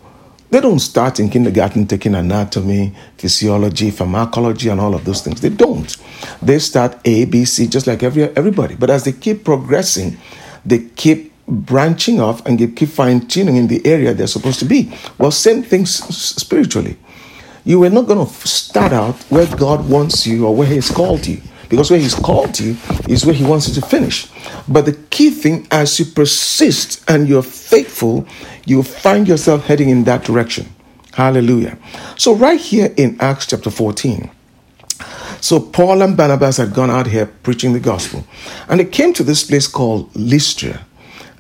they 0.56 0.62
don't 0.62 0.80
start 0.80 1.20
in 1.20 1.28
kindergarten 1.28 1.86
taking 1.86 2.16
anatomy, 2.16 2.94
physiology, 3.18 3.92
pharmacology, 3.92 4.70
and 4.70 4.80
all 4.80 4.96
of 4.96 5.04
those 5.04 5.22
things. 5.22 5.42
They 5.42 5.50
don't. 5.50 5.98
They 6.42 6.60
start 6.60 6.98
A, 7.04 7.26
B, 7.26 7.44
C, 7.44 7.68
just 7.68 7.88
like 7.88 8.04
every 8.04 8.24
everybody. 8.38 8.76
But 8.76 8.90
as 8.90 9.04
they 9.04 9.12
keep 9.12 9.44
progressing, 9.44 10.18
they 10.66 10.80
keep 10.96 11.34
branching 11.46 12.22
off 12.22 12.46
and 12.46 12.58
they 12.58 12.68
keep 12.68 12.88
fine 12.88 13.28
tuning 13.28 13.58
in 13.58 13.68
the 13.68 13.86
area 13.86 14.14
they're 14.14 14.28
supposed 14.28 14.60
to 14.60 14.66
be. 14.66 14.94
Well, 15.18 15.30
same 15.30 15.62
things 15.62 15.94
spiritually. 16.16 16.96
You 17.66 17.84
are 17.84 17.90
not 17.90 18.08
going 18.08 18.26
to 18.26 18.48
start 18.48 18.94
out 18.94 19.16
where 19.24 19.54
God 19.58 19.90
wants 19.90 20.26
you 20.26 20.48
or 20.48 20.56
where 20.56 20.68
He's 20.68 20.90
called 20.90 21.28
you. 21.28 21.42
Because 21.70 21.92
where 21.92 22.00
He's 22.00 22.16
called 22.16 22.60
you 22.60 22.78
is 23.08 23.26
where 23.26 23.36
He 23.36 23.44
wants 23.44 23.68
you 23.68 23.74
to 23.76 23.88
finish. 23.88 24.28
But 24.68 24.86
the 24.86 24.94
key 25.10 25.30
thing, 25.30 25.68
as 25.72 26.00
you 26.00 26.06
persist 26.06 27.04
and 27.10 27.28
you're 27.28 27.44
faithful, 27.44 28.28
you 28.66 28.78
will 28.78 28.84
find 28.84 29.28
yourself 29.28 29.66
heading 29.66 29.90
in 29.90 30.04
that 30.06 30.24
direction. 30.24 30.68
Hallelujah. 31.14 31.78
So, 32.18 32.36
right 32.36 32.60
here 32.60 32.94
in 32.98 33.18
Acts 33.22 33.48
chapter 33.48 33.70
14, 33.70 34.30
so 35.40 35.60
Paul 35.60 36.02
and 36.02 36.18
Barnabas 36.18 36.58
had 36.58 36.74
gone 36.74 36.90
out 36.90 37.08
here 37.08 37.28
preaching 37.44 37.74
the 37.74 37.80
gospel. 37.80 38.26
And 38.68 38.80
they 38.80 38.86
came 38.86 39.14
to 39.14 39.24
this 39.24 39.44
place 39.44 39.68
called 39.68 40.14
Lystra. 40.16 40.86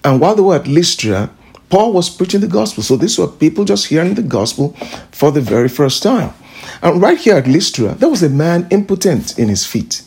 And 0.04 0.22
while 0.22 0.36
they 0.36 0.44
were 0.44 0.56
at 0.56 0.68
Lystra, 0.68 1.32
Paul 1.70 1.92
was 1.92 2.10
preaching 2.10 2.42
the 2.42 2.48
gospel. 2.48 2.84
So 2.84 2.96
these 2.96 3.18
were 3.18 3.28
people 3.28 3.66
just 3.66 3.88
hearing 3.88 4.14
the 4.14 4.22
gospel 4.22 4.76
for 5.12 5.32
the 5.32 5.42
very 5.42 5.68
first 5.68 6.04
time. 6.04 6.34
And 6.82 7.02
right 7.02 7.18
here 7.18 7.36
at 7.36 7.48
Lystra, 7.48 7.96
there 7.96 8.10
was 8.10 8.22
a 8.22 8.30
man 8.30 8.68
impotent 8.70 9.40
in 9.40 9.50
his 9.50 9.66
feet 9.66 10.04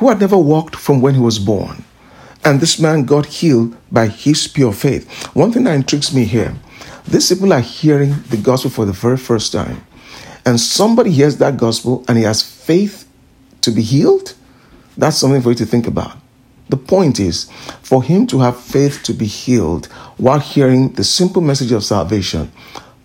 who 0.00 0.08
had 0.08 0.18
never 0.18 0.36
walked 0.36 0.74
from 0.74 1.02
when 1.02 1.14
he 1.14 1.20
was 1.20 1.38
born. 1.38 1.84
And 2.42 2.58
this 2.58 2.80
man 2.80 3.04
got 3.04 3.26
healed 3.26 3.76
by 3.92 4.08
his 4.08 4.48
pure 4.48 4.72
faith. 4.72 5.26
One 5.36 5.52
thing 5.52 5.64
that 5.64 5.74
intrigues 5.74 6.14
me 6.14 6.24
here 6.24 6.56
these 7.06 7.28
people 7.28 7.52
are 7.52 7.60
hearing 7.60 8.14
the 8.30 8.36
gospel 8.36 8.70
for 8.70 8.84
the 8.84 8.92
very 8.92 9.16
first 9.16 9.52
time. 9.52 9.84
And 10.46 10.58
somebody 10.60 11.10
hears 11.10 11.36
that 11.38 11.56
gospel 11.56 12.04
and 12.08 12.16
he 12.16 12.24
has 12.24 12.42
faith 12.42 13.08
to 13.60 13.70
be 13.70 13.82
healed. 13.82 14.34
That's 14.96 15.16
something 15.16 15.42
for 15.42 15.50
you 15.50 15.56
to 15.56 15.66
think 15.66 15.86
about. 15.86 16.16
The 16.68 16.76
point 16.76 17.18
is, 17.18 17.50
for 17.82 18.02
him 18.02 18.26
to 18.28 18.38
have 18.40 18.60
faith 18.60 19.02
to 19.04 19.12
be 19.12 19.26
healed 19.26 19.86
while 20.16 20.38
hearing 20.38 20.92
the 20.92 21.04
simple 21.04 21.42
message 21.42 21.72
of 21.72 21.84
salvation, 21.84 22.52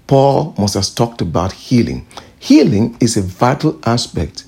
Paul 0.07 0.53
must 0.57 0.75
have 0.75 0.95
talked 0.95 1.21
about 1.21 1.51
healing. 1.51 2.05
Healing 2.39 2.95
is 3.01 3.17
a 3.17 3.21
vital 3.21 3.79
aspect 3.85 4.45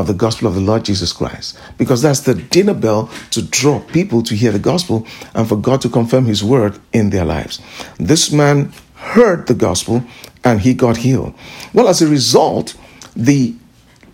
of 0.00 0.06
the 0.06 0.14
gospel 0.14 0.48
of 0.48 0.54
the 0.54 0.60
Lord 0.60 0.84
Jesus 0.84 1.12
Christ 1.12 1.58
because 1.78 2.02
that's 2.02 2.20
the 2.20 2.34
dinner 2.34 2.74
bell 2.74 3.10
to 3.30 3.42
draw 3.42 3.80
people 3.80 4.22
to 4.24 4.34
hear 4.34 4.50
the 4.50 4.58
gospel 4.58 5.06
and 5.34 5.48
for 5.48 5.56
God 5.56 5.82
to 5.82 5.88
confirm 5.88 6.24
his 6.24 6.42
word 6.42 6.78
in 6.92 7.10
their 7.10 7.24
lives. 7.24 7.60
This 7.98 8.32
man 8.32 8.72
heard 8.94 9.46
the 9.46 9.54
gospel 9.54 10.02
and 10.42 10.60
he 10.60 10.74
got 10.74 10.98
healed. 10.98 11.34
Well, 11.74 11.88
as 11.88 12.02
a 12.02 12.08
result, 12.08 12.74
the 13.14 13.54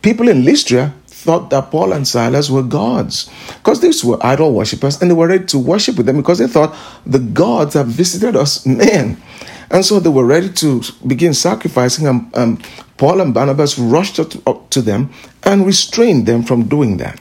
people 0.02 0.28
in 0.28 0.44
Lystra 0.44 0.92
thought 1.06 1.50
that 1.50 1.70
Paul 1.70 1.92
and 1.92 2.06
Silas 2.06 2.50
were 2.50 2.62
gods 2.62 3.30
because 3.58 3.80
these 3.80 4.04
were 4.04 4.18
idol 4.24 4.52
worshippers 4.52 5.00
and 5.00 5.10
they 5.10 5.14
were 5.14 5.28
ready 5.28 5.44
to 5.46 5.58
worship 5.58 5.96
with 5.96 6.06
them 6.06 6.16
because 6.16 6.38
they 6.38 6.46
thought 6.46 6.76
the 7.04 7.18
gods 7.18 7.74
have 7.74 7.88
visited 7.88 8.36
us 8.36 8.66
men. 8.66 9.20
And 9.70 9.84
so 9.84 10.00
they 10.00 10.10
were 10.10 10.24
ready 10.24 10.50
to 10.50 10.82
begin 11.06 11.34
sacrificing, 11.34 12.06
and, 12.06 12.30
and 12.34 12.64
Paul 12.96 13.20
and 13.20 13.34
Barnabas 13.34 13.78
rushed 13.78 14.18
up 14.20 14.70
to 14.70 14.82
them 14.82 15.10
and 15.42 15.66
restrained 15.66 16.26
them 16.26 16.42
from 16.42 16.68
doing 16.68 16.96
that. 16.98 17.20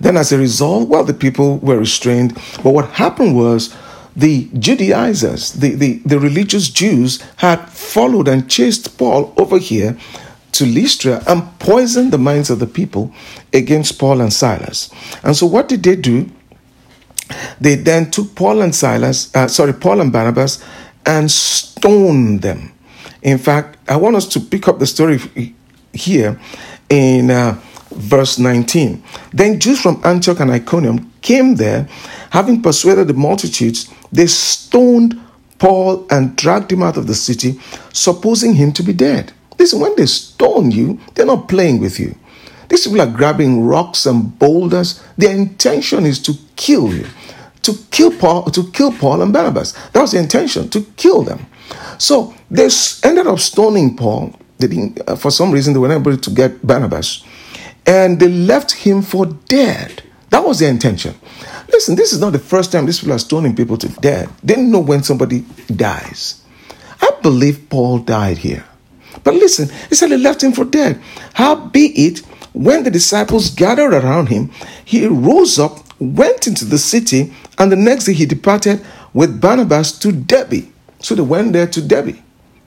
Then, 0.00 0.16
as 0.16 0.32
a 0.32 0.38
result, 0.38 0.88
well, 0.88 1.04
the 1.04 1.14
people 1.14 1.58
were 1.58 1.78
restrained. 1.78 2.34
But 2.62 2.74
what 2.74 2.90
happened 2.90 3.36
was 3.36 3.74
the 4.16 4.48
Judaizers, 4.58 5.52
the, 5.52 5.70
the, 5.74 5.98
the 6.04 6.18
religious 6.18 6.68
Jews, 6.68 7.22
had 7.36 7.68
followed 7.68 8.28
and 8.28 8.50
chased 8.50 8.98
Paul 8.98 9.32
over 9.36 9.58
here 9.58 9.96
to 10.52 10.66
Lystra 10.66 11.22
and 11.26 11.58
poisoned 11.58 12.12
the 12.12 12.18
minds 12.18 12.48
of 12.48 12.60
the 12.60 12.66
people 12.66 13.12
against 13.52 13.98
Paul 13.98 14.20
and 14.20 14.32
Silas. 14.32 14.90
And 15.22 15.36
so, 15.36 15.46
what 15.46 15.68
did 15.68 15.82
they 15.82 15.96
do? 15.96 16.30
They 17.60 17.74
then 17.74 18.10
took 18.10 18.34
Paul 18.34 18.62
and 18.62 18.74
Silas, 18.74 19.34
uh, 19.34 19.48
sorry, 19.48 19.72
Paul 19.72 20.00
and 20.00 20.12
Barnabas, 20.12 20.62
and 21.06 21.30
stoned 21.30 22.42
them. 22.42 22.72
In 23.22 23.38
fact, 23.38 23.78
I 23.88 23.96
want 23.96 24.16
us 24.16 24.26
to 24.28 24.40
pick 24.40 24.68
up 24.68 24.78
the 24.78 24.86
story 24.86 25.18
here 25.92 26.38
in 26.88 27.30
uh, 27.30 27.60
verse 27.90 28.38
19. 28.38 29.02
Then 29.32 29.60
Jews 29.60 29.80
from 29.80 30.00
Antioch 30.04 30.40
and 30.40 30.50
Iconium 30.50 31.12
came 31.22 31.56
there, 31.56 31.88
having 32.30 32.62
persuaded 32.62 33.08
the 33.08 33.14
multitudes, 33.14 33.90
they 34.12 34.26
stoned 34.26 35.20
Paul 35.58 36.06
and 36.10 36.36
dragged 36.36 36.72
him 36.72 36.82
out 36.82 36.96
of 36.96 37.06
the 37.06 37.14
city, 37.14 37.58
supposing 37.92 38.54
him 38.54 38.72
to 38.72 38.82
be 38.82 38.92
dead. 38.92 39.32
Listen, 39.58 39.80
when 39.80 39.96
they 39.96 40.06
stone 40.06 40.70
you, 40.70 41.00
they're 41.14 41.26
not 41.26 41.48
playing 41.48 41.80
with 41.80 41.98
you. 41.98 42.14
These 42.68 42.86
people 42.86 43.00
are 43.02 43.10
grabbing 43.10 43.64
rocks 43.64 44.06
and 44.06 44.38
boulders. 44.38 45.02
Their 45.16 45.34
intention 45.34 46.06
is 46.06 46.20
to 46.22 46.34
kill 46.56 46.92
you, 46.92 47.06
to 47.64 47.74
kill 47.90 48.16
Paul, 48.16 48.44
to 48.50 48.70
kill 48.70 48.92
Paul 48.92 49.22
and 49.22 49.32
Barnabas. 49.32 49.72
That 49.92 50.00
was 50.00 50.12
the 50.12 50.18
intention, 50.18 50.68
to 50.70 50.82
kill 50.96 51.22
them. 51.22 51.46
So 51.98 52.34
they 52.50 52.68
ended 53.02 53.26
up 53.26 53.38
stoning 53.38 53.96
Paul. 53.96 54.34
They 54.58 54.68
didn't, 54.68 55.00
uh, 55.08 55.16
for 55.16 55.30
some 55.30 55.50
reason, 55.50 55.72
they 55.72 55.78
were 55.78 55.92
able 55.92 56.16
to 56.16 56.30
get 56.30 56.64
Barnabas, 56.66 57.24
and 57.86 58.20
they 58.20 58.28
left 58.28 58.72
him 58.72 59.02
for 59.02 59.26
dead. 59.26 60.02
That 60.30 60.44
was 60.44 60.58
their 60.58 60.70
intention. 60.70 61.14
Listen, 61.72 61.96
this 61.96 62.12
is 62.12 62.20
not 62.20 62.32
the 62.32 62.38
first 62.38 62.72
time 62.72 62.86
these 62.86 63.00
people 63.00 63.14
are 63.14 63.18
stoning 63.18 63.54
people 63.54 63.76
to 63.78 63.88
death. 64.00 64.30
They 64.42 64.54
didn't 64.54 64.70
know 64.70 64.80
when 64.80 65.02
somebody 65.02 65.44
dies. 65.74 66.42
I 67.00 67.10
believe 67.22 67.68
Paul 67.68 67.98
died 67.98 68.38
here. 68.38 68.64
But 69.22 69.34
listen, 69.34 69.68
he 69.88 69.94
said 69.94 70.10
he 70.10 70.16
left 70.16 70.42
him 70.42 70.52
for 70.52 70.64
dead. 70.64 71.00
How 71.34 71.54
be 71.54 71.86
it, 72.06 72.22
when 72.54 72.84
the 72.84 72.90
disciples 72.90 73.50
gathered 73.50 73.92
around 73.92 74.28
him, 74.28 74.50
he 74.84 75.06
rose 75.06 75.58
up, 75.58 75.80
went 76.00 76.46
into 76.46 76.64
the 76.64 76.78
city, 76.78 77.34
and 77.58 77.70
the 77.70 77.76
next 77.76 78.06
day 78.06 78.14
he 78.14 78.24
departed 78.24 78.84
with 79.12 79.40
Barnabas 79.40 79.98
to 79.98 80.12
Derbe. 80.12 80.72
So 81.00 81.14
they 81.14 81.22
went 81.22 81.52
there 81.52 81.66
to 81.66 81.82
Derbe, 81.82 82.16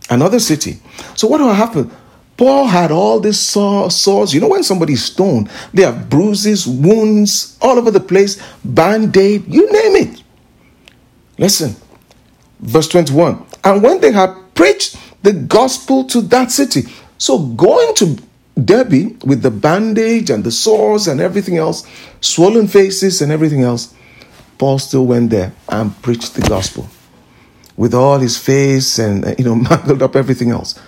another 0.09 0.39
city. 0.39 0.79
So 1.15 1.27
what 1.27 1.41
will 1.41 1.53
happen? 1.53 1.89
Paul 2.37 2.67
had 2.67 2.91
all 2.91 3.19
these 3.19 3.39
sores. 3.39 4.33
You 4.33 4.41
know, 4.41 4.49
when 4.49 4.61
somebody's 4.61 5.03
stoned, 5.03 5.49
they 5.73 5.81
have 5.81 6.07
bruises, 6.09 6.67
wounds 6.67 7.57
all 7.61 7.79
over 7.79 7.89
the 7.89 7.99
place, 7.99 8.39
band 8.63 9.17
aid, 9.17 9.47
you 9.47 9.71
name 9.71 9.95
it. 10.07 10.23
Listen, 11.39 11.75
verse 12.59 12.87
21. 12.89 13.43
And 13.63 13.81
when 13.81 14.01
they 14.01 14.11
had 14.11 14.35
preached 14.53 14.97
the 15.23 15.33
gospel 15.33 16.03
to 16.05 16.21
that 16.21 16.51
city. 16.51 16.83
So 17.17 17.39
going 17.39 17.95
to 17.95 18.17
Derbe 18.63 19.23
with 19.23 19.41
the 19.43 19.51
bandage 19.51 20.29
and 20.29 20.43
the 20.43 20.51
sores 20.51 21.07
and 21.07 21.21
everything 21.21 21.57
else, 21.57 21.85
swollen 22.21 22.67
faces 22.67 23.21
and 23.21 23.31
everything 23.31 23.61
else, 23.61 23.93
Paul 24.57 24.79
still 24.79 25.05
went 25.05 25.29
there 25.29 25.53
and 25.69 25.99
preached 26.01 26.33
the 26.33 26.41
gospel 26.47 26.89
with 27.75 27.93
all 27.93 28.19
his 28.19 28.37
face 28.37 28.97
and 28.97 29.35
you 29.37 29.45
know 29.45 29.55
mangled 29.69 30.01
up 30.01 30.15
everything 30.15 30.49
else. 30.49 30.79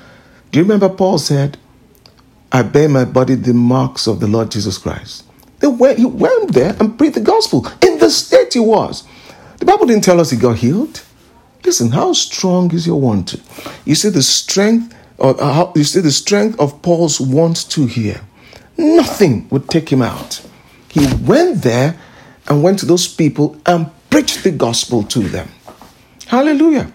Do 0.51 0.59
you 0.59 0.63
remember 0.63 0.89
Paul 0.89 1.19
said, 1.19 1.57
"I 2.51 2.63
bear 2.63 2.89
my 2.89 3.05
body 3.05 3.35
the 3.35 3.53
marks 3.53 4.07
of 4.07 4.19
the 4.19 4.27
Lord 4.27 4.51
Jesus 4.51 4.77
Christ." 4.77 5.23
He 5.61 5.67
went 5.67 6.53
there 6.53 6.75
and 6.79 6.97
preached 6.97 7.15
the 7.15 7.21
gospel 7.21 7.67
in 7.81 7.99
the 7.99 8.09
state 8.09 8.53
he 8.53 8.59
was. 8.59 9.03
The 9.59 9.65
Bible 9.65 9.85
didn't 9.85 10.05
tell 10.05 10.19
us 10.19 10.31
he 10.31 10.38
got 10.38 10.57
healed. 10.57 11.01
Listen, 11.65 11.91
how 11.91 12.13
strong 12.13 12.73
is 12.73 12.88
your 12.88 12.99
want? 12.99 13.35
You 13.83 13.95
see 13.95 14.09
the 14.09 14.23
strength, 14.23 14.95
or 15.19 15.41
uh, 15.41 15.53
how, 15.53 15.73
you 15.75 15.83
see 15.83 15.99
the 15.99 16.11
strength 16.11 16.59
of 16.59 16.81
Paul's 16.81 17.19
want 17.19 17.69
to 17.71 17.85
here. 17.85 18.21
Nothing 18.77 19.47
would 19.49 19.69
take 19.69 19.89
him 19.89 20.01
out. 20.01 20.41
He 20.89 21.05
went 21.23 21.61
there 21.61 21.99
and 22.47 22.63
went 22.63 22.79
to 22.79 22.85
those 22.85 23.07
people 23.07 23.59
and 23.65 23.91
preached 24.09 24.43
the 24.43 24.51
gospel 24.51 25.03
to 25.03 25.19
them. 25.19 25.49
Hallelujah. 26.27 26.91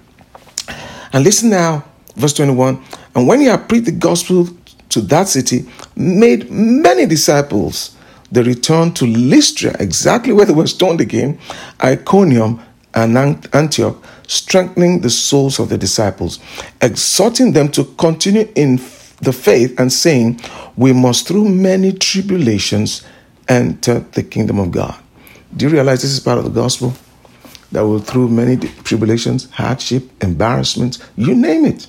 And 1.13 1.25
listen 1.25 1.51
now, 1.51 1.85
verse 2.17 2.33
21. 2.33 2.83
And 3.15 3.29
when 3.29 3.41
he 3.41 3.47
had 3.47 3.69
preached 3.69 3.87
the 3.87 3.93
gospel 3.93 4.49
to 4.89 5.01
that 5.03 5.29
city, 5.29 5.67
made 5.95 6.51
many 6.51 7.07
disciples, 7.07 7.97
they 8.33 8.43
returned 8.43 8.97
to 8.97 9.07
Lystra, 9.07 9.77
exactly 9.79 10.33
where 10.33 10.47
they 10.47 10.53
were 10.53 10.67
stoned 10.67 11.01
again, 11.01 11.39
Iconium 11.83 12.61
and 12.95 13.17
Antioch, 13.55 14.03
strengthening 14.27 15.01
the 15.01 15.11
souls 15.11 15.59
of 15.59 15.69
the 15.69 15.79
disciples, 15.79 16.39
exhorting 16.81 17.53
them 17.53 17.71
to 17.73 17.85
continue 17.85 18.51
in 18.55 18.77
the 19.21 19.33
faith 19.33 19.79
and 19.79 19.93
saying, 19.93 20.41
We 20.77 20.93
must 20.93 21.27
through 21.29 21.49
many 21.49 21.93
tribulations 21.93 23.05
enter 23.49 24.01
the 24.01 24.23
kingdom 24.23 24.59
of 24.59 24.71
God. 24.71 24.95
Do 25.57 25.67
you 25.67 25.73
realize 25.73 26.03
this 26.03 26.13
is 26.13 26.21
part 26.21 26.39
of 26.39 26.45
the 26.45 26.51
gospel? 26.51 26.95
That 27.73 27.83
will 27.83 27.99
through 28.01 28.29
many 28.29 28.57
tribulations, 28.57 29.51
hardship, 29.51 30.23
embarrassment, 30.23 30.99
you 31.17 31.35
name 31.35 31.65
it. 31.65 31.89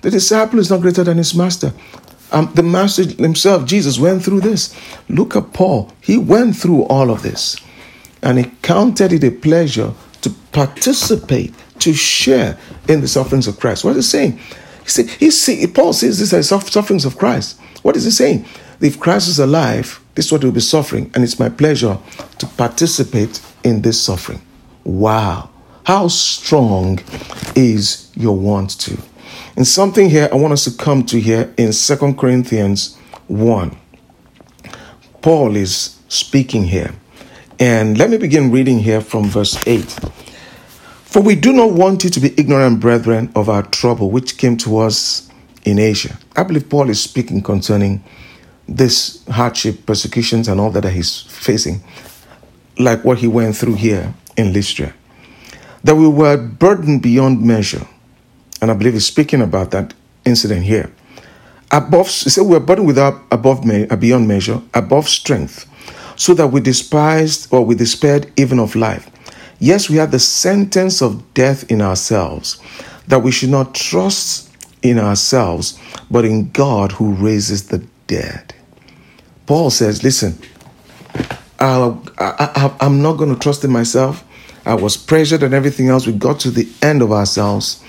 The 0.00 0.10
disciple 0.10 0.58
is 0.58 0.70
not 0.70 0.80
greater 0.80 1.04
than 1.04 1.18
his 1.18 1.34
master. 1.34 1.72
Um, 2.32 2.50
the 2.54 2.62
master 2.62 3.04
himself, 3.04 3.66
Jesus, 3.66 3.98
went 3.98 4.24
through 4.24 4.40
this. 4.40 4.74
Look 5.08 5.36
at 5.36 5.52
Paul. 5.52 5.92
He 6.00 6.18
went 6.18 6.56
through 6.56 6.84
all 6.84 7.10
of 7.10 7.22
this. 7.22 7.56
And 8.22 8.38
he 8.38 8.50
counted 8.62 9.12
it 9.12 9.24
a 9.24 9.30
pleasure 9.30 9.92
to 10.22 10.30
participate, 10.52 11.54
to 11.80 11.92
share 11.92 12.58
in 12.88 13.00
the 13.00 13.08
sufferings 13.08 13.46
of 13.46 13.60
Christ. 13.60 13.84
What 13.84 13.96
is 13.96 14.06
he 14.06 14.18
saying? 14.18 14.38
He 14.82 14.88
see, 14.88 15.06
he 15.06 15.30
see, 15.30 15.66
Paul 15.66 15.92
says 15.92 16.18
this 16.18 16.32
as 16.32 16.48
sufferings 16.48 17.04
of 17.04 17.18
Christ. 17.18 17.60
What 17.82 17.96
is 17.96 18.04
he 18.04 18.10
saying? 18.10 18.46
If 18.80 18.98
Christ 18.98 19.28
is 19.28 19.38
alive, 19.38 20.00
this 20.14 20.26
is 20.26 20.32
what 20.32 20.42
he 20.42 20.46
will 20.46 20.54
be 20.54 20.60
suffering, 20.60 21.10
and 21.14 21.22
it's 21.22 21.38
my 21.38 21.48
pleasure 21.48 21.98
to 22.38 22.46
participate 22.46 23.40
in 23.62 23.82
this 23.82 24.00
suffering. 24.00 24.42
Wow. 24.84 25.50
How 25.84 26.08
strong 26.08 27.00
is 27.54 28.10
your 28.14 28.36
want 28.36 28.78
to? 28.80 28.98
And 29.56 29.66
something 29.66 30.10
here 30.10 30.28
I 30.32 30.36
want 30.36 30.52
us 30.52 30.64
to 30.64 30.70
come 30.72 31.04
to 31.06 31.20
here 31.20 31.52
in 31.56 31.72
Second 31.72 32.18
Corinthians 32.18 32.96
1. 33.28 33.76
Paul 35.20 35.56
is 35.56 35.98
speaking 36.08 36.64
here. 36.64 36.94
And 37.62 37.96
let 37.96 38.10
me 38.10 38.16
begin 38.16 38.50
reading 38.50 38.80
here 38.80 39.00
from 39.00 39.26
verse 39.26 39.56
8. 39.68 39.84
For 41.04 41.22
we 41.22 41.36
do 41.36 41.52
not 41.52 41.70
want 41.70 42.02
you 42.02 42.10
to 42.10 42.18
be 42.18 42.34
ignorant, 42.36 42.80
brethren, 42.80 43.30
of 43.36 43.48
our 43.48 43.62
trouble 43.62 44.10
which 44.10 44.36
came 44.36 44.56
to 44.56 44.78
us 44.78 45.30
in 45.64 45.78
Asia. 45.78 46.18
I 46.34 46.42
believe 46.42 46.68
Paul 46.68 46.90
is 46.90 47.00
speaking 47.00 47.40
concerning 47.40 48.02
this 48.66 49.24
hardship, 49.28 49.86
persecutions, 49.86 50.48
and 50.48 50.60
all 50.60 50.72
that 50.72 50.82
he's 50.90 51.20
facing, 51.20 51.84
like 52.80 53.04
what 53.04 53.18
he 53.18 53.28
went 53.28 53.56
through 53.56 53.76
here 53.76 54.12
in 54.36 54.52
Lystra. 54.52 54.92
That 55.84 55.94
we 55.94 56.08
were 56.08 56.36
burdened 56.36 57.00
beyond 57.00 57.42
measure. 57.42 57.86
And 58.60 58.72
I 58.72 58.74
believe 58.74 58.94
he's 58.94 59.06
speaking 59.06 59.40
about 59.40 59.70
that 59.70 59.94
incident 60.24 60.64
here. 60.64 60.92
Above, 61.70 62.08
he 62.08 62.28
said 62.28 62.42
we 62.42 62.56
are 62.56 62.60
burdened 62.60 62.88
without 62.88 63.22
above 63.30 63.64
me, 63.64 63.86
beyond 63.86 64.26
measure, 64.26 64.60
above 64.74 65.08
strength 65.08 65.68
so 66.22 66.34
that 66.34 66.52
we 66.52 66.60
despised 66.60 67.52
or 67.52 67.64
we 67.64 67.74
despaired 67.74 68.30
even 68.36 68.60
of 68.60 68.76
life. 68.76 69.10
Yes, 69.58 69.90
we 69.90 69.96
had 69.96 70.12
the 70.12 70.20
sentence 70.20 71.02
of 71.02 71.34
death 71.34 71.68
in 71.68 71.82
ourselves, 71.82 72.62
that 73.08 73.24
we 73.24 73.32
should 73.32 73.48
not 73.48 73.74
trust 73.74 74.48
in 74.82 75.00
ourselves, 75.00 75.80
but 76.12 76.24
in 76.24 76.48
God 76.52 76.92
who 76.92 77.14
raises 77.14 77.66
the 77.66 77.84
dead. 78.06 78.54
Paul 79.46 79.70
says, 79.70 80.04
Listen, 80.04 80.38
I, 81.58 81.98
I, 82.18 82.76
I'm 82.78 83.02
not 83.02 83.14
going 83.14 83.34
to 83.34 83.40
trust 83.40 83.64
in 83.64 83.72
myself. 83.72 84.22
I 84.64 84.74
was 84.74 84.96
pressured 84.96 85.42
and 85.42 85.52
everything 85.52 85.88
else. 85.88 86.06
We 86.06 86.12
got 86.12 86.38
to 86.40 86.52
the 86.52 86.68
end 86.82 87.02
of 87.02 87.10
ourselves 87.10 87.82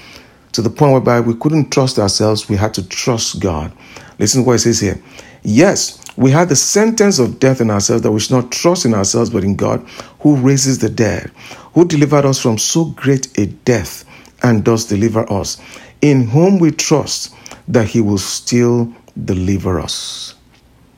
to 0.53 0.63
the 0.63 0.71
point 0.71 0.93
whereby 0.93 1.19
we 1.19 1.35
couldn't 1.35 1.69
trust 1.69 1.99
ourselves. 1.99 2.49
We 2.49 2.55
had 2.55 2.73
to 2.73 2.89
trust 2.89 3.39
God. 3.39 3.71
Listen 4.17 4.41
to 4.41 4.47
what 4.47 4.55
it 4.55 4.59
says 4.59 4.79
here. 4.79 4.99
Yes, 5.43 6.02
we 6.15 6.31
had 6.31 6.49
the 6.49 6.55
sentence 6.55 7.19
of 7.19 7.39
death 7.39 7.61
in 7.61 7.71
ourselves 7.71 8.03
that 8.03 8.11
we 8.11 8.19
should 8.19 8.31
not 8.35 8.51
trust 8.51 8.85
in 8.85 8.93
ourselves 8.93 9.29
but 9.29 9.43
in 9.43 9.55
God 9.55 9.79
who 10.19 10.35
raises 10.35 10.79
the 10.79 10.89
dead, 10.89 11.31
who 11.73 11.85
delivered 11.85 12.25
us 12.25 12.39
from 12.39 12.57
so 12.57 12.85
great 12.85 13.37
a 13.37 13.47
death 13.47 14.05
and 14.43 14.63
does 14.63 14.85
deliver 14.85 15.31
us, 15.31 15.59
in 16.01 16.27
whom 16.27 16.59
we 16.59 16.71
trust 16.71 17.33
that 17.67 17.87
he 17.87 18.01
will 18.01 18.17
still 18.17 18.93
deliver 19.25 19.79
us. 19.79 20.35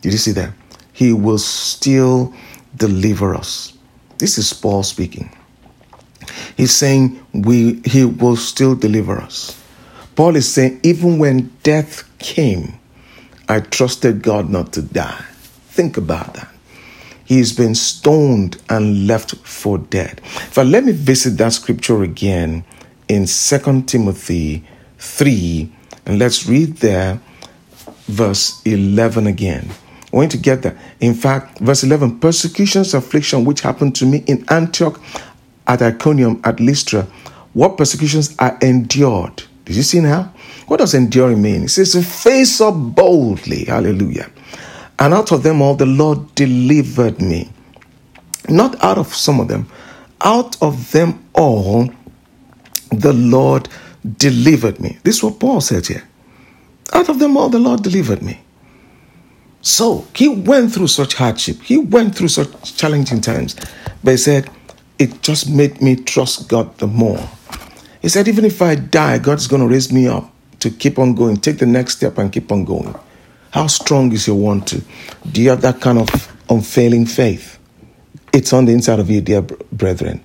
Did 0.01 0.13
you 0.13 0.17
see 0.17 0.31
that? 0.31 0.53
He 0.93 1.13
will 1.13 1.37
still 1.37 2.33
deliver 2.75 3.35
us. 3.35 3.73
This 4.17 4.37
is 4.37 4.53
Paul 4.53 4.83
speaking. 4.83 5.35
He's 6.57 6.75
saying 6.75 7.23
we 7.33 7.81
he 7.85 8.05
will 8.05 8.35
still 8.35 8.75
deliver 8.75 9.17
us. 9.17 9.61
Paul 10.15 10.35
is 10.35 10.51
saying 10.51 10.79
even 10.83 11.19
when 11.19 11.51
death 11.63 12.03
came, 12.19 12.79
I 13.47 13.59
trusted 13.59 14.21
God 14.21 14.49
not 14.49 14.73
to 14.73 14.81
die. 14.81 15.23
Think 15.67 15.97
about 15.97 16.33
that. 16.33 16.51
He's 17.25 17.53
been 17.53 17.75
stoned 17.75 18.61
and 18.69 19.07
left 19.07 19.35
for 19.37 19.77
dead. 19.77 20.21
But 20.53 20.67
let 20.67 20.83
me 20.83 20.91
visit 20.91 21.37
that 21.37 21.53
scripture 21.53 22.03
again 22.03 22.63
in 23.07 23.25
2 23.25 23.81
Timothy 23.83 24.63
3, 24.99 25.71
and 26.05 26.19
let's 26.19 26.47
read 26.47 26.77
there 26.77 27.19
verse 28.07 28.61
11 28.65 29.27
again. 29.27 29.69
I 30.13 30.17
want 30.17 30.31
to 30.31 30.37
get 30.37 30.61
that. 30.61 30.77
In 30.99 31.13
fact, 31.13 31.59
verse 31.59 31.83
11 31.83 32.19
persecutions, 32.19 32.93
affliction, 32.93 33.43
which 33.43 33.61
happened 33.61 33.95
to 33.95 34.05
me 34.05 34.23
in 34.27 34.45
Antioch, 34.49 35.01
at 35.67 35.81
Iconium, 35.81 36.39
at 36.43 36.59
Lystra, 36.59 37.07
what 37.53 37.77
persecutions 37.77 38.35
I 38.37 38.55
endured. 38.61 39.43
Did 39.65 39.75
you 39.75 39.81
see 39.81 39.99
now? 39.99 40.31
What 40.67 40.77
does 40.77 40.93
enduring 40.93 41.41
mean? 41.41 41.63
It 41.63 41.69
says 41.69 41.91
to 41.91 42.01
face 42.01 42.59
up 42.59 42.75
boldly. 42.75 43.65
Hallelujah. 43.65 44.29
And 44.97 45.13
out 45.13 45.31
of 45.31 45.43
them 45.43 45.61
all, 45.61 45.75
the 45.75 45.85
Lord 45.85 46.33
delivered 46.35 47.21
me. 47.21 47.49
Not 48.49 48.81
out 48.83 48.97
of 48.97 49.13
some 49.13 49.39
of 49.39 49.47
them, 49.47 49.67
out 50.21 50.61
of 50.61 50.91
them 50.91 51.23
all, 51.33 51.89
the 52.91 53.13
Lord 53.13 53.67
delivered 54.17 54.79
me. 54.79 54.97
This 55.03 55.17
is 55.17 55.23
what 55.23 55.39
Paul 55.39 55.61
said 55.61 55.87
here. 55.87 56.03
Out 56.93 57.09
of 57.09 57.19
them 57.19 57.35
all, 57.37 57.49
the 57.49 57.59
Lord 57.59 57.83
delivered 57.83 58.21
me. 58.21 58.39
So 59.61 60.05
he 60.15 60.27
went 60.27 60.73
through 60.73 60.87
such 60.87 61.15
hardship, 61.15 61.61
he 61.63 61.77
went 61.77 62.15
through 62.15 62.27
such 62.27 62.77
challenging 62.77 63.19
times, 63.19 63.55
but 64.03 64.11
he 64.11 64.17
said, 64.17 64.49
It 64.99 65.23
just 65.23 65.49
made 65.49 65.81
me 65.81 65.95
trust 65.95 66.47
God 66.47 66.77
the 66.77 66.85
more. 66.85 67.27
He 68.01 68.09
said, 68.09 68.27
Even 68.27 68.45
if 68.45 68.61
I 68.61 68.75
die, 68.75 69.17
God's 69.17 69.47
going 69.47 69.63
to 69.63 69.67
raise 69.67 69.91
me 69.91 70.07
up 70.07 70.34
to 70.59 70.69
keep 70.69 70.99
on 70.99 71.15
going, 71.15 71.37
take 71.37 71.57
the 71.57 71.65
next 71.65 71.97
step 71.97 72.17
and 72.17 72.31
keep 72.31 72.51
on 72.51 72.65
going. 72.65 72.95
How 73.51 73.67
strong 73.67 74.11
is 74.11 74.27
your 74.27 74.35
want 74.35 74.67
to? 74.67 74.81
Do 75.31 75.41
you 75.41 75.49
have 75.49 75.61
that 75.61 75.79
kind 75.81 75.97
of 75.97 76.09
unfailing 76.49 77.05
faith? 77.05 77.57
It's 78.33 78.51
on 78.51 78.65
the 78.65 78.73
inside 78.73 78.99
of 78.99 79.09
you, 79.09 79.21
dear 79.21 79.41
brethren. 79.41 80.23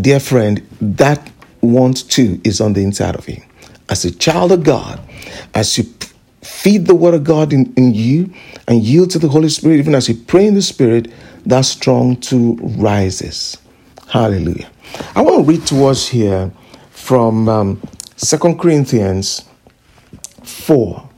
Dear 0.00 0.20
friend, 0.20 0.66
that 0.80 1.30
want 1.60 2.08
to 2.10 2.40
is 2.44 2.60
on 2.60 2.74
the 2.74 2.82
inside 2.82 3.16
of 3.16 3.28
you. 3.28 3.42
As 3.88 4.04
a 4.04 4.10
child 4.10 4.52
of 4.52 4.62
God, 4.62 5.00
as 5.54 5.76
you 5.76 5.84
feed 6.42 6.86
the 6.86 6.94
word 6.94 7.14
of 7.14 7.24
God 7.24 7.52
in, 7.52 7.72
in 7.74 7.94
you 7.94 8.32
and 8.68 8.82
yield 8.82 9.10
to 9.10 9.18
the 9.18 9.28
Holy 9.28 9.48
Spirit, 9.48 9.78
even 9.78 9.94
as 9.94 10.08
you 10.08 10.14
pray 10.14 10.46
in 10.46 10.54
the 10.54 10.62
Spirit, 10.62 11.10
that 11.46 11.64
strong 11.64 12.16
to 12.16 12.54
rises. 12.78 13.56
Hallelujah. 14.08 14.70
I 15.16 15.22
want 15.22 15.44
to 15.44 15.52
read 15.52 15.66
to 15.66 15.86
us 15.86 16.08
here 16.08 16.52
from 16.90 17.48
um, 17.48 17.82
2 18.16 18.54
Corinthians 18.56 19.44
4. 20.42 21.08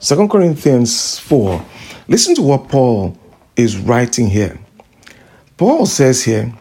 2 0.00 0.28
Corinthians 0.28 1.18
4. 1.18 1.64
Listen 2.08 2.34
to 2.34 2.42
what 2.42 2.68
Paul 2.68 3.18
is 3.56 3.76
writing 3.76 4.28
here. 4.28 4.58
Paul 5.58 5.84
says 5.86 6.24
here, 6.24 6.54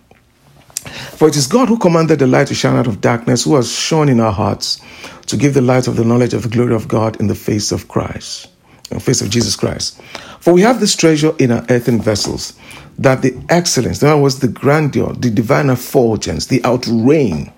For 1.12 1.28
it 1.30 1.38
is 1.38 1.47
God 1.47 1.69
who 1.69 1.78
commanded 1.78 2.19
the 2.19 2.28
light 2.28 2.47
to 2.47 2.56
shine 2.56 2.76
out 2.76 2.88
of 2.88 3.00
darkness, 3.00 3.45
who 3.45 3.56
has 3.56 3.71
shone 3.71 4.10
in 4.10 4.19
our 4.19 4.32
hearts 4.32 4.82
to 5.28 5.38
give 5.38 5.54
the 5.54 5.62
light 5.62 5.88
of 5.88 5.95
the 5.95 6.04
knowledge 6.04 6.34
of 6.34 6.43
the 6.43 6.50
glory 6.50 6.76
of 6.76 6.88
God 6.88 7.19
in 7.19 7.28
the 7.28 7.36
face 7.36 7.71
of 7.71 7.88
Christ, 7.88 8.50
in 8.91 8.97
the 8.97 9.04
face 9.04 9.21
of 9.21 9.30
Jesus 9.30 9.56
Christ. 9.56 10.02
For 10.39 10.54
we 10.54 10.62
have 10.62 10.80
this 10.80 10.95
treasure 10.95 11.34
in 11.39 11.52
our 11.52 11.65
earthen 11.69 12.02
vessels, 12.02 12.54
that 12.97 13.21
the 13.21 13.39
excellence, 13.50 14.00
that 14.00 14.15
was 14.15 14.39
the 14.39 14.47
grandeur, 14.47 15.13
the 15.13 15.30
divine 15.30 15.69
effulgence, 15.69 16.47
the 16.47 16.63
outreign 16.63 17.52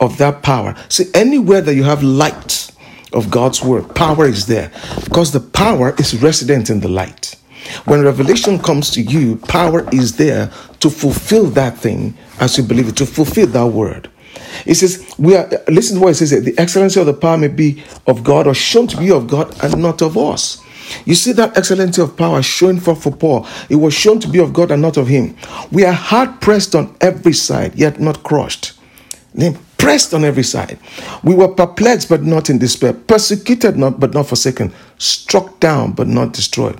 of 0.00 0.18
that 0.18 0.42
power. 0.42 0.74
See, 0.88 1.06
anywhere 1.14 1.60
that 1.60 1.74
you 1.74 1.84
have 1.84 2.02
light, 2.02 2.70
of 3.12 3.30
God's 3.30 3.62
word. 3.62 3.94
Power 3.94 4.26
is 4.26 4.46
there 4.46 4.70
because 5.04 5.32
the 5.32 5.40
power 5.40 5.94
is 5.98 6.20
resident 6.22 6.70
in 6.70 6.80
the 6.80 6.88
light. 6.88 7.36
When 7.84 8.02
revelation 8.02 8.58
comes 8.58 8.90
to 8.90 9.02
you, 9.02 9.36
power 9.36 9.88
is 9.92 10.16
there 10.16 10.50
to 10.80 10.90
fulfill 10.90 11.46
that 11.50 11.76
thing 11.78 12.16
as 12.38 12.56
you 12.56 12.64
believe 12.64 12.88
it, 12.88 12.96
to 12.96 13.06
fulfill 13.06 13.46
that 13.48 13.66
word. 13.66 14.10
It 14.64 14.74
says, 14.74 15.14
We 15.18 15.36
are 15.36 15.48
listen 15.68 15.96
to 15.96 16.02
what 16.02 16.10
it 16.10 16.14
says 16.14 16.30
the 16.30 16.58
excellency 16.58 17.00
of 17.00 17.06
the 17.06 17.14
power 17.14 17.36
may 17.36 17.48
be 17.48 17.82
of 18.06 18.24
God 18.24 18.46
or 18.46 18.54
shown 18.54 18.86
to 18.88 18.96
be 18.96 19.10
of 19.10 19.28
God 19.28 19.54
and 19.62 19.82
not 19.82 20.02
of 20.02 20.16
us. 20.16 20.62
You 21.04 21.14
see 21.14 21.32
that 21.32 21.56
excellency 21.56 22.02
of 22.02 22.16
power 22.16 22.42
shown 22.42 22.80
for, 22.80 22.96
for 22.96 23.12
Paul. 23.12 23.46
It 23.68 23.76
was 23.76 23.94
shown 23.94 24.18
to 24.20 24.28
be 24.28 24.40
of 24.40 24.52
God 24.52 24.72
and 24.72 24.82
not 24.82 24.96
of 24.96 25.06
him. 25.06 25.36
We 25.70 25.84
are 25.84 25.92
hard 25.92 26.40
pressed 26.40 26.74
on 26.74 26.96
every 27.00 27.32
side, 27.32 27.76
yet 27.76 28.00
not 28.00 28.24
crushed 28.24 28.72
pressed 29.80 30.12
on 30.12 30.24
every 30.24 30.42
side. 30.42 30.78
We 31.24 31.34
were 31.34 31.48
perplexed, 31.48 32.08
but 32.10 32.22
not 32.22 32.50
in 32.50 32.58
despair, 32.58 32.92
persecuted, 32.92 33.76
not, 33.76 33.98
but 33.98 34.12
not 34.12 34.26
forsaken, 34.26 34.72
struck 34.98 35.58
down, 35.58 35.92
but 35.92 36.06
not 36.06 36.34
destroyed. 36.34 36.78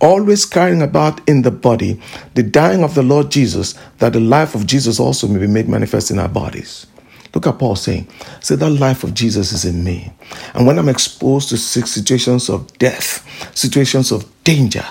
Always 0.00 0.46
carrying 0.46 0.82
about 0.82 1.26
in 1.28 1.42
the 1.42 1.50
body 1.50 2.00
the 2.34 2.42
dying 2.42 2.82
of 2.82 2.94
the 2.94 3.02
Lord 3.02 3.30
Jesus, 3.30 3.74
that 3.98 4.14
the 4.14 4.20
life 4.20 4.54
of 4.54 4.66
Jesus 4.66 4.98
also 4.98 5.28
may 5.28 5.38
be 5.38 5.46
made 5.46 5.68
manifest 5.68 6.10
in 6.10 6.18
our 6.18 6.28
bodies. 6.28 6.86
Look 7.32 7.46
at 7.46 7.60
Paul 7.60 7.76
saying, 7.76 8.08
Say 8.40 8.56
that 8.56 8.70
life 8.70 9.04
of 9.04 9.14
Jesus 9.14 9.52
is 9.52 9.64
in 9.64 9.84
me. 9.84 10.12
And 10.54 10.66
when 10.66 10.78
I'm 10.78 10.88
exposed 10.88 11.50
to 11.50 11.56
situations 11.56 12.48
of 12.48 12.76
death, 12.78 13.24
situations 13.56 14.10
of 14.10 14.28
danger, 14.42 14.84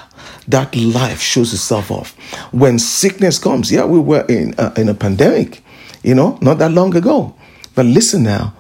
that 0.48 0.74
life 0.76 1.20
shows 1.20 1.54
itself 1.54 1.92
off. 1.92 2.16
When 2.54 2.80
sickness 2.80 3.38
comes, 3.38 3.72
yeah, 3.72 3.84
we 3.84 4.00
were 4.00 4.26
in 4.30 4.56
a, 4.58 4.80
in 4.80 4.88
a 4.88 4.94
pandemic, 4.94 5.62
you 6.04 6.16
know, 6.16 6.38
not 6.42 6.60
that 6.60 6.72
long 6.72 6.96
ago. 6.96 7.36
But 7.76 7.86
listen 7.86 8.24
now, 8.24 8.54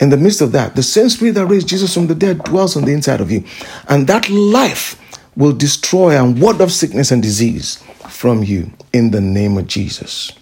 in 0.00 0.10
the 0.10 0.16
midst 0.16 0.40
of 0.40 0.52
that, 0.52 0.74
the 0.74 0.82
same 0.82 1.08
spirit 1.08 1.36
that 1.36 1.46
raised 1.46 1.68
Jesus 1.68 1.94
from 1.94 2.06
the 2.06 2.14
dead 2.14 2.42
dwells 2.44 2.76
on 2.76 2.84
the 2.84 2.92
inside 2.92 3.20
of 3.20 3.30
you. 3.30 3.44
And 3.88 4.06
that 4.08 4.28
life 4.28 4.98
will 5.36 5.52
destroy 5.52 6.20
and 6.20 6.40
ward 6.40 6.60
off 6.60 6.70
sickness 6.70 7.10
and 7.10 7.22
disease 7.22 7.82
from 8.08 8.42
you 8.42 8.70
in 8.92 9.10
the 9.10 9.20
name 9.20 9.56
of 9.56 9.66
Jesus. 9.66 10.32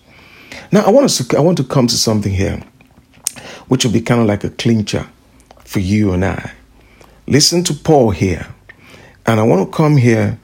Now, 0.73 0.85
I 0.85 0.91
want, 0.91 1.11
to, 1.11 1.37
I 1.37 1.41
want 1.41 1.59
to 1.59 1.65
come 1.65 1.87
to 1.87 1.97
something 1.97 2.33
here, 2.33 2.63
which 3.69 3.85
will 3.85 3.93
be 3.93 4.01
kind 4.01 4.21
of 4.21 4.27
like 4.27 4.45
a 4.45 4.51
clincher 4.51 5.07
for 5.65 5.81
you 5.81 6.13
and 6.13 6.25
I. 6.25 6.53
Listen 7.27 7.63
to 7.65 7.75
Paul 7.75 8.11
here. 8.11 8.47
And 9.27 9.39
I 9.39 9.43
want 9.43 9.71
to 9.71 9.77
come 9.77 9.97
here 9.97 10.39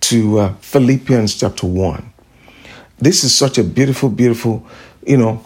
to 0.00 0.38
uh, 0.38 0.54
Philippians 0.60 1.38
chapter 1.38 1.66
1. 1.66 2.12
This 2.98 3.24
is 3.24 3.34
such 3.34 3.58
a 3.58 3.64
beautiful, 3.64 4.08
beautiful, 4.08 4.66
you 5.06 5.16
know, 5.16 5.42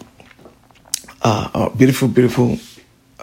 uh, 1.23 1.69
beautiful, 1.69 2.07
beautiful 2.07 2.57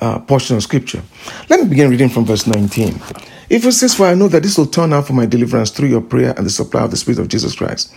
uh, 0.01 0.19
portion 0.21 0.57
of 0.57 0.63
scripture. 0.63 1.03
Let 1.49 1.61
me 1.61 1.69
begin 1.69 1.91
reading 1.91 2.09
from 2.09 2.25
verse 2.25 2.47
19. 2.47 3.01
If 3.51 3.65
it 3.65 3.73
says, 3.73 3.95
For 3.95 4.07
I 4.07 4.15
know 4.15 4.29
that 4.29 4.43
this 4.43 4.57
will 4.57 4.67
turn 4.67 4.93
out 4.93 5.07
for 5.07 5.13
my 5.13 5.27
deliverance 5.27 5.71
through 5.71 5.89
your 5.89 6.01
prayer 6.01 6.33
and 6.37 6.47
the 6.47 6.51
supply 6.51 6.83
of 6.83 6.91
the 6.91 6.97
Spirit 6.97 7.19
of 7.19 7.29
Jesus 7.29 7.55
Christ. 7.55 7.93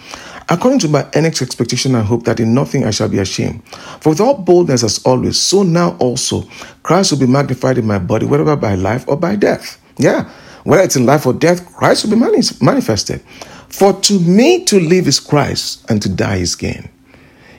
According 0.50 0.80
to 0.80 0.90
my 0.90 1.08
earnest 1.16 1.42
expectation 1.42 1.96
and 1.96 2.06
hope 2.06 2.24
that 2.24 2.40
in 2.40 2.54
nothing 2.54 2.84
I 2.84 2.92
shall 2.92 3.08
be 3.08 3.20
ashamed. 3.20 3.66
For 4.02 4.10
with 4.10 4.20
all 4.20 4.38
boldness 4.38 4.84
as 4.84 5.02
always, 5.06 5.40
so 5.40 5.64
now 5.64 5.96
also 6.00 6.44
Christ 6.82 7.12
will 7.12 7.20
be 7.20 7.28
magnified 7.28 7.78
in 7.78 7.86
my 7.86 8.00
body, 8.00 8.26
whether 8.26 8.56
by 8.56 8.76
life 8.76 9.08
or 9.08 9.16
by 9.16 9.36
death. 9.36 9.80
Yeah, 9.98 10.30
whether 10.64 10.84
it's 10.84 10.96
in 10.96 11.06
life 11.06 11.26
or 11.26 11.34
death, 11.34 11.72
Christ 11.74 12.04
will 12.04 12.18
be 12.18 12.42
manifested. 12.62 13.22
For 13.70 13.94
to 14.02 14.20
me 14.20 14.66
to 14.66 14.80
live 14.80 15.08
is 15.08 15.20
Christ, 15.20 15.86
and 15.90 16.02
to 16.02 16.10
die 16.10 16.38
is 16.38 16.56
gain. 16.56 16.90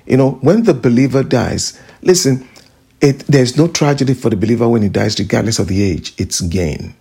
You 0.06 0.16
know, 0.16 0.32
when 0.42 0.64
the 0.64 0.74
believer 0.74 1.22
dies, 1.22 1.80
listen, 2.04 2.48
it, 3.00 3.20
there's 3.26 3.56
no 3.56 3.68
tragedy 3.68 4.14
for 4.14 4.30
the 4.30 4.36
believer 4.36 4.68
when 4.68 4.82
he 4.82 4.88
dies, 4.88 5.18
regardless 5.18 5.58
of 5.58 5.68
the 5.68 5.82
age. 5.82 6.14
It's 6.18 6.40
gain. 6.40 6.94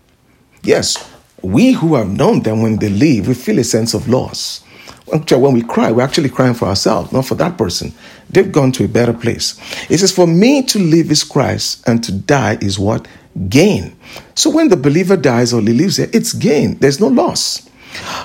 Yes, 0.64 0.98
we 1.42 1.74
who 1.74 1.96
have 1.96 2.10
known 2.10 2.42
them 2.42 2.62
when 2.62 2.78
they 2.78 2.90
leave, 2.90 3.28
we 3.28 3.34
feel 3.34 3.60
a 3.60 3.64
sense 3.64 3.94
of 3.94 4.08
loss. 4.08 4.64
When 5.06 5.54
we 5.54 5.62
cry, 5.62 5.92
we're 5.92 6.04
actually 6.04 6.30
crying 6.30 6.54
for 6.54 6.68
ourselves, 6.68 7.12
not 7.12 7.26
for 7.26 7.36
that 7.36 7.58
person. 7.58 7.94
They've 8.30 8.52
gone 8.52 8.72
to 8.74 8.86
a 8.86 8.88
better 8.88 9.14
place. 9.14 9.60
It 9.90 9.98
says, 9.98 10.12
For 10.12 10.26
me 10.26 10.64
to 10.64 10.80
live 10.80 11.12
is 11.12 11.24
Christ, 11.24 11.88
and 11.88 12.04
to 12.04 12.12
die 12.12 12.58
is 12.62 12.80
what? 12.80 13.08
Gain. 13.50 13.96
So 14.36 14.50
when 14.50 14.70
the 14.70 14.78
believer 14.78 15.18
dies 15.18 15.54
or 15.54 15.62
he 15.62 15.68
leaves 15.68 15.98
here, 15.98 16.10
it's 16.14 16.34
gain. 16.34 16.78
There's 16.80 17.00
no 17.00 17.08
loss. 17.08 17.70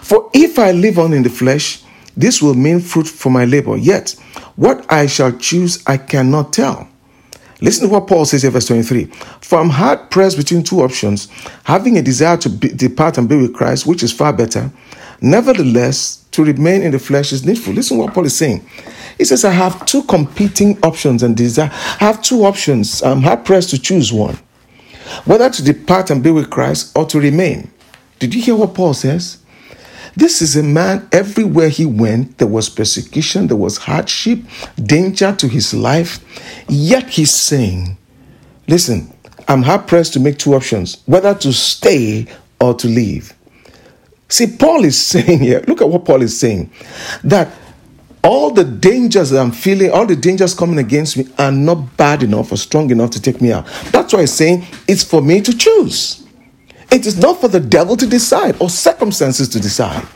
For 0.03 0.31
if 0.33 0.59
I 0.59 0.73
live 0.73 0.99
on 0.99 1.12
in 1.12 1.25
the 1.25 1.31
flesh, 1.31 1.83
this 2.17 2.41
will 2.41 2.55
mean 2.55 2.81
fruit 2.81 3.07
for 3.07 3.31
my 3.31 3.45
labor. 3.45 3.77
Yet, 3.77 4.14
what 4.59 4.85
I 4.90 5.07
shall 5.07 5.33
choose, 5.33 5.83
I 5.87 5.97
cannot 5.97 6.53
tell. 6.53 6.88
Listen 7.61 7.88
to 7.88 7.92
what 7.92 8.07
Paul 8.07 8.25
says 8.25 8.44
in 8.44 8.51
verse 8.51 8.66
23. 8.66 9.05
For 9.40 9.59
I'm 9.59 9.71
hard 9.71 10.11
pressed 10.11 10.37
between 10.37 10.62
two 10.62 10.81
options, 10.81 11.29
having 11.64 11.97
a 11.97 12.03
desire 12.03 12.37
to 12.38 12.49
be, 12.49 12.68
depart 12.68 13.18
and 13.18 13.29
be 13.29 13.37
with 13.37 13.55
Christ, 13.55 13.87
which 13.87 14.03
is 14.03 14.12
far 14.12 14.33
better. 14.33 14.71
Nevertheless, 15.21 16.25
to 16.33 16.44
remain 16.44 16.83
in 16.83 16.92
the 16.92 16.99
flesh 16.99 17.33
is 17.33 17.44
needful. 17.44 17.73
Listen 17.73 17.97
to 17.99 18.05
what 18.05 18.14
Paul 18.14 18.27
is 18.27 18.37
saying. 18.37 18.68
He 19.16 19.25
says, 19.25 19.44
I 19.44 19.51
have 19.51 19.87
two 19.87 20.03
competing 20.05 20.79
options 20.83 21.23
and 21.23 21.37
desire. 21.37 21.71
I 21.73 22.05
have 22.05 22.23
two 22.23 22.44
options. 22.44 23.03
I'm 23.03 23.23
hard 23.23 23.44
pressed 23.44 23.71
to 23.71 23.81
choose 23.81 24.12
one 24.12 24.38
whether 25.25 25.49
to 25.51 25.62
depart 25.62 26.11
and 26.11 26.23
be 26.23 26.31
with 26.31 26.51
Christ 26.51 26.97
or 26.97 27.07
to 27.07 27.21
remain. 27.21 27.71
Did 28.18 28.35
you 28.35 28.42
hear 28.42 28.57
what 28.57 28.75
Paul 28.75 28.94
says? 28.94 29.38
This 30.18 30.42
is 30.42 30.57
a 30.57 30.64
man, 30.64 31.09
everywhere 31.12 31.68
he 31.68 31.87
went, 31.87 32.38
there 32.38 32.48
was 32.48 32.68
persecution, 32.68 33.46
there 33.46 33.57
was 33.57 33.76
hardship, 33.76 34.40
danger 34.74 35.33
to 35.37 35.46
his 35.46 35.72
life. 35.72 36.18
Yet 36.68 37.09
he's 37.09 37.31
saying, 37.31 37.96
Listen, 38.66 39.12
I'm 39.46 39.62
hard 39.62 39.87
pressed 39.87 40.14
to 40.14 40.20
make 40.20 40.37
two 40.37 40.54
options 40.54 41.04
whether 41.07 41.35
to 41.37 41.52
stay 41.52 42.26
or 42.61 42.74
to 42.74 42.88
leave. 42.88 43.33
See, 44.28 44.48
Paul 44.48 44.85
is 44.85 45.00
saying 45.07 45.38
here, 45.38 45.62
look 45.68 45.81
at 45.81 45.88
what 45.88 46.04
Paul 46.04 46.22
is 46.22 46.37
saying 46.37 46.72
that 47.22 47.54
all 48.24 48.50
the 48.50 48.64
dangers 48.64 49.31
that 49.31 49.40
I'm 49.40 49.52
feeling, 49.52 49.92
all 49.92 50.04
the 50.04 50.16
dangers 50.16 50.52
coming 50.52 50.81
against 50.81 51.16
me 51.16 51.28
are 51.38 51.52
not 51.52 51.96
bad 51.96 52.24
enough 52.24 52.50
or 52.50 52.57
strong 52.57 52.90
enough 52.90 53.11
to 53.11 53.22
take 53.22 53.40
me 53.40 53.52
out. 53.52 53.66
That's 53.92 54.12
why 54.12 54.22
he's 54.22 54.33
saying 54.33 54.66
it's 54.88 55.04
for 55.04 55.22
me 55.22 55.42
to 55.42 55.57
choose. 55.57 56.28
It 56.90 57.07
is 57.07 57.18
not 57.18 57.40
for 57.40 57.48
the 57.48 57.61
devil 57.61 57.96
to 57.96 58.07
decide 58.07 58.61
or 58.61 58.70
circumstances 58.70 59.48
to 59.51 59.61
decide. 59.61 60.07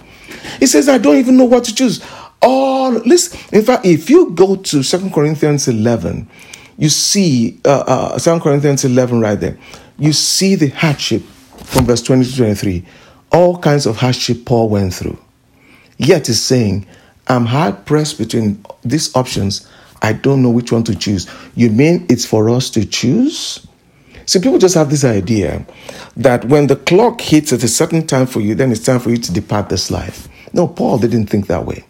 He 0.59 0.67
says, 0.67 0.89
I 0.89 0.99
don't 0.99 1.17
even 1.17 1.37
know 1.37 1.45
what 1.45 1.65
to 1.65 1.75
choose. 1.75 2.05
All 2.41 2.91
listen, 2.93 3.39
in 3.57 3.65
fact, 3.65 3.85
if 3.85 4.11
you 4.11 4.31
go 4.31 4.57
to 4.57 4.83
Second 4.83 5.13
Corinthians 5.13 5.69
11, 5.69 6.29
you 6.79 6.89
see 6.89 7.61
uh, 7.65 8.15
uh, 8.17 8.19
2 8.19 8.41
Corinthians 8.41 8.85
11 8.85 9.21
right 9.21 9.39
there. 9.39 9.57
You 9.99 10.13
see 10.13 10.57
the 10.57 10.69
hardship 10.69 11.23
from 11.65 11.85
verse 11.85 12.03
20 12.03 12.25
to 12.25 12.37
23. 12.37 12.85
All 13.31 13.59
kinds 13.59 13.87
of 13.87 13.97
hardship 13.97 14.45
Paul 14.45 14.69
went 14.69 14.95
through. 14.95 15.19
Yet 15.99 16.27
he's 16.27 16.41
saying, 16.41 16.87
I'm 17.29 17.47
hard 17.47 17.87
pressed 17.87 18.19
between 18.19 18.65
these 18.83 19.15
options. 19.15 19.69
I 20.03 20.13
don't 20.13 20.43
know 20.43 20.51
which 20.51 20.73
one 20.73 20.83
to 20.85 20.97
choose. 20.97 21.31
You 21.55 21.71
mean 21.71 22.07
it's 22.09 22.27
for 22.27 22.51
us 22.51 22.71
to 22.71 22.85
choose? 22.85 23.65
See, 24.27 24.41
people 24.41 24.59
just 24.59 24.75
have 24.75 24.91
this 24.91 25.05
idea 25.05 25.65
that 26.17 26.45
when 26.45 26.67
the 26.67 26.77
clock 26.77 27.21
hits 27.21 27.53
at 27.53 27.63
a 27.63 27.69
certain 27.69 28.07
time 28.07 28.27
for 28.27 28.41
you, 28.41 28.55
then 28.55 28.71
it's 28.71 28.85
time 28.85 29.01
for 29.01 29.11
you 29.11 29.17
to 29.17 29.33
depart 29.33 29.69
this 29.69 29.91
life. 29.91 30.29
No, 30.53 30.69
Paul 30.69 30.99
didn't 30.99 31.27
think 31.27 31.47
that 31.47 31.67
way. 31.67 31.85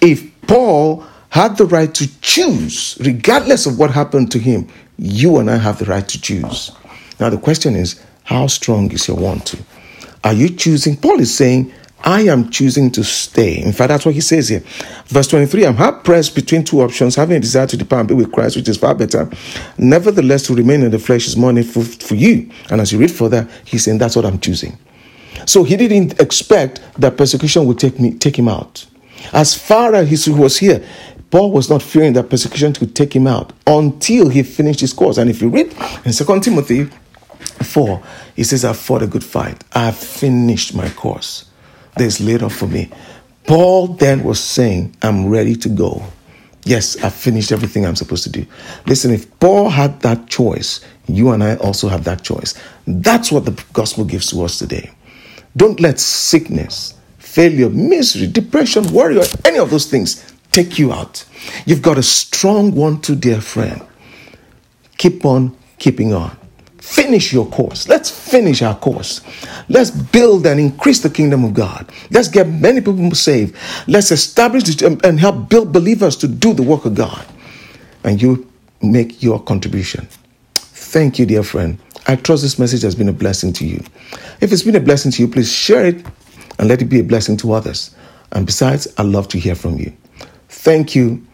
If 0.00 0.28
Paul 0.42 1.06
had 1.30 1.56
the 1.56 1.66
right 1.66 1.92
to 1.94 2.20
choose, 2.20 2.98
regardless 3.00 3.64
of 3.66 3.78
what 3.78 3.90
happened 3.90 4.30
to 4.32 4.38
him, 4.38 4.68
you 4.98 5.38
and 5.38 5.50
I 5.50 5.56
have 5.56 5.78
the 5.78 5.86
right 5.86 6.06
to 6.06 6.20
choose. 6.20 6.72
Now, 7.18 7.30
the 7.30 7.38
question 7.38 7.74
is, 7.74 8.02
how 8.24 8.46
strong 8.48 8.92
is 8.92 9.08
your 9.08 9.16
want 9.16 9.46
to? 9.46 9.58
Are 10.24 10.32
you 10.32 10.48
choosing? 10.48 10.96
Paul 10.96 11.20
is 11.20 11.34
saying, 11.34 11.72
I 12.04 12.22
am 12.22 12.50
choosing 12.50 12.90
to 12.92 13.04
stay. 13.04 13.62
In 13.62 13.72
fact, 13.72 13.88
that's 13.88 14.04
what 14.04 14.14
he 14.14 14.20
says 14.20 14.48
here. 14.48 14.62
Verse 15.06 15.28
23 15.28 15.66
I'm 15.66 15.76
hard 15.76 16.02
pressed 16.04 16.34
between 16.34 16.64
two 16.64 16.80
options, 16.80 17.14
having 17.14 17.36
a 17.36 17.40
desire 17.40 17.66
to 17.68 17.76
depart 17.76 18.00
and 18.00 18.08
be 18.08 18.14
with 18.14 18.32
Christ, 18.32 18.56
which 18.56 18.68
is 18.68 18.76
far 18.76 18.94
better. 18.94 19.30
Nevertheless, 19.78 20.44
to 20.44 20.54
remain 20.54 20.82
in 20.82 20.90
the 20.90 20.98
flesh 20.98 21.28
is 21.28 21.36
more 21.36 21.52
needful 21.52 21.84
for 21.84 22.16
you. 22.16 22.50
And 22.70 22.80
as 22.80 22.92
you 22.92 22.98
read 22.98 23.12
further, 23.12 23.48
he's 23.64 23.84
saying, 23.84 23.98
That's 23.98 24.16
what 24.16 24.24
I'm 24.24 24.40
choosing. 24.40 24.78
So 25.46 25.62
he 25.64 25.76
didn't 25.76 26.20
expect 26.20 26.80
that 26.98 27.16
persecution 27.16 27.66
would 27.66 27.78
take 27.78 28.00
me 28.00 28.14
take 28.14 28.38
him 28.38 28.48
out. 28.48 28.86
As 29.32 29.54
far 29.54 29.94
as 29.94 30.26
he 30.26 30.32
was 30.32 30.58
here, 30.58 30.84
Paul 31.30 31.52
was 31.52 31.70
not 31.70 31.82
fearing 31.82 32.12
that 32.14 32.28
persecution 32.28 32.74
would 32.80 32.96
take 32.96 33.14
him 33.14 33.26
out 33.26 33.52
until 33.66 34.28
he 34.28 34.42
finished 34.42 34.80
his 34.80 34.92
course. 34.92 35.18
And 35.18 35.30
if 35.30 35.40
you 35.40 35.48
read 35.48 35.72
in 36.04 36.12
2 36.12 36.40
Timothy 36.40 36.90
4, 37.62 38.02
he 38.34 38.44
says, 38.44 38.64
I've 38.64 38.76
fought 38.76 39.02
a 39.02 39.06
good 39.06 39.24
fight. 39.24 39.62
I've 39.72 39.96
finished 39.96 40.74
my 40.74 40.90
course 40.90 41.46
there's 41.96 42.20
laid 42.20 42.42
up 42.42 42.52
for 42.52 42.66
me. 42.66 42.90
Paul 43.46 43.88
then 43.88 44.22
was 44.24 44.40
saying, 44.40 44.96
I'm 45.02 45.28
ready 45.28 45.56
to 45.56 45.68
go. 45.68 46.02
Yes, 46.64 47.02
I've 47.02 47.14
finished 47.14 47.50
everything 47.50 47.84
I'm 47.84 47.96
supposed 47.96 48.22
to 48.24 48.30
do. 48.30 48.46
Listen, 48.86 49.12
if 49.12 49.26
Paul 49.40 49.68
had 49.68 50.00
that 50.02 50.28
choice, 50.28 50.80
you 51.08 51.30
and 51.30 51.42
I 51.42 51.56
also 51.56 51.88
have 51.88 52.04
that 52.04 52.22
choice. 52.22 52.54
That's 52.86 53.32
what 53.32 53.44
the 53.44 53.64
gospel 53.72 54.04
gives 54.04 54.30
to 54.30 54.42
us 54.44 54.58
today. 54.58 54.90
Don't 55.56 55.80
let 55.80 55.98
sickness, 55.98 56.94
failure, 57.18 57.68
misery, 57.68 58.28
depression, 58.28 58.92
worry, 58.92 59.18
or 59.18 59.24
any 59.44 59.58
of 59.58 59.70
those 59.70 59.86
things 59.86 60.32
take 60.52 60.78
you 60.78 60.92
out. 60.92 61.24
You've 61.66 61.82
got 61.82 61.98
a 61.98 62.02
strong 62.02 62.74
one, 62.74 63.00
too, 63.00 63.16
dear 63.16 63.40
friend. 63.40 63.82
Keep 64.98 65.24
on 65.24 65.56
keeping 65.78 66.14
on. 66.14 66.36
Finish 66.82 67.32
your 67.32 67.46
course. 67.46 67.86
Let's 67.86 68.10
finish 68.10 68.60
our 68.60 68.74
course. 68.74 69.20
Let's 69.68 69.92
build 69.92 70.44
and 70.46 70.58
increase 70.58 71.00
the 71.00 71.10
kingdom 71.10 71.44
of 71.44 71.54
God. 71.54 71.88
Let's 72.10 72.26
get 72.26 72.48
many 72.48 72.80
people 72.80 73.08
saved. 73.12 73.56
Let's 73.86 74.10
establish 74.10 74.82
um, 74.82 75.00
and 75.04 75.20
help 75.20 75.48
build 75.48 75.72
believers 75.72 76.16
to 76.16 76.26
do 76.26 76.52
the 76.52 76.64
work 76.64 76.84
of 76.84 76.96
God. 76.96 77.24
And 78.02 78.20
you 78.20 78.50
make 78.82 79.22
your 79.22 79.40
contribution. 79.40 80.08
Thank 80.56 81.20
you, 81.20 81.24
dear 81.24 81.44
friend. 81.44 81.78
I 82.08 82.16
trust 82.16 82.42
this 82.42 82.58
message 82.58 82.82
has 82.82 82.96
been 82.96 83.08
a 83.08 83.12
blessing 83.12 83.52
to 83.54 83.64
you. 83.64 83.80
If 84.40 84.52
it's 84.52 84.64
been 84.64 84.74
a 84.74 84.80
blessing 84.80 85.12
to 85.12 85.22
you, 85.22 85.28
please 85.28 85.52
share 85.52 85.86
it 85.86 86.04
and 86.58 86.68
let 86.68 86.82
it 86.82 86.86
be 86.86 86.98
a 86.98 87.04
blessing 87.04 87.36
to 87.38 87.52
others. 87.52 87.94
And 88.32 88.44
besides, 88.44 88.92
I 88.98 89.02
love 89.02 89.28
to 89.28 89.38
hear 89.38 89.54
from 89.54 89.78
you. 89.78 89.92
Thank 90.48 90.96
you 90.96 91.24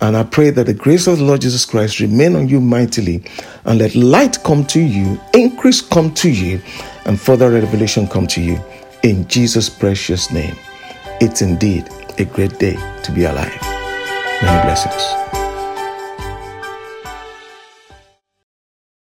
and 0.00 0.16
I 0.16 0.24
pray 0.24 0.50
that 0.50 0.66
the 0.66 0.74
grace 0.74 1.06
of 1.06 1.18
the 1.18 1.24
Lord 1.24 1.40
Jesus 1.40 1.64
Christ 1.64 2.00
remain 2.00 2.36
on 2.36 2.48
you 2.48 2.60
mightily 2.60 3.24
and 3.64 3.78
let 3.78 3.94
light 3.94 4.42
come 4.44 4.64
to 4.66 4.80
you, 4.80 5.18
increase 5.32 5.80
come 5.80 6.12
to 6.14 6.30
you, 6.30 6.60
and 7.06 7.20
further 7.20 7.50
revelation 7.50 8.06
come 8.06 8.26
to 8.28 8.40
you. 8.42 8.60
In 9.02 9.26
Jesus' 9.28 9.70
precious 9.70 10.30
name. 10.30 10.56
It's 11.20 11.40
indeed 11.40 11.88
a 12.18 12.24
great 12.24 12.58
day 12.58 12.76
to 13.04 13.12
be 13.12 13.24
alive. 13.24 13.60
Many 14.42 14.62
blessings. 14.64 15.25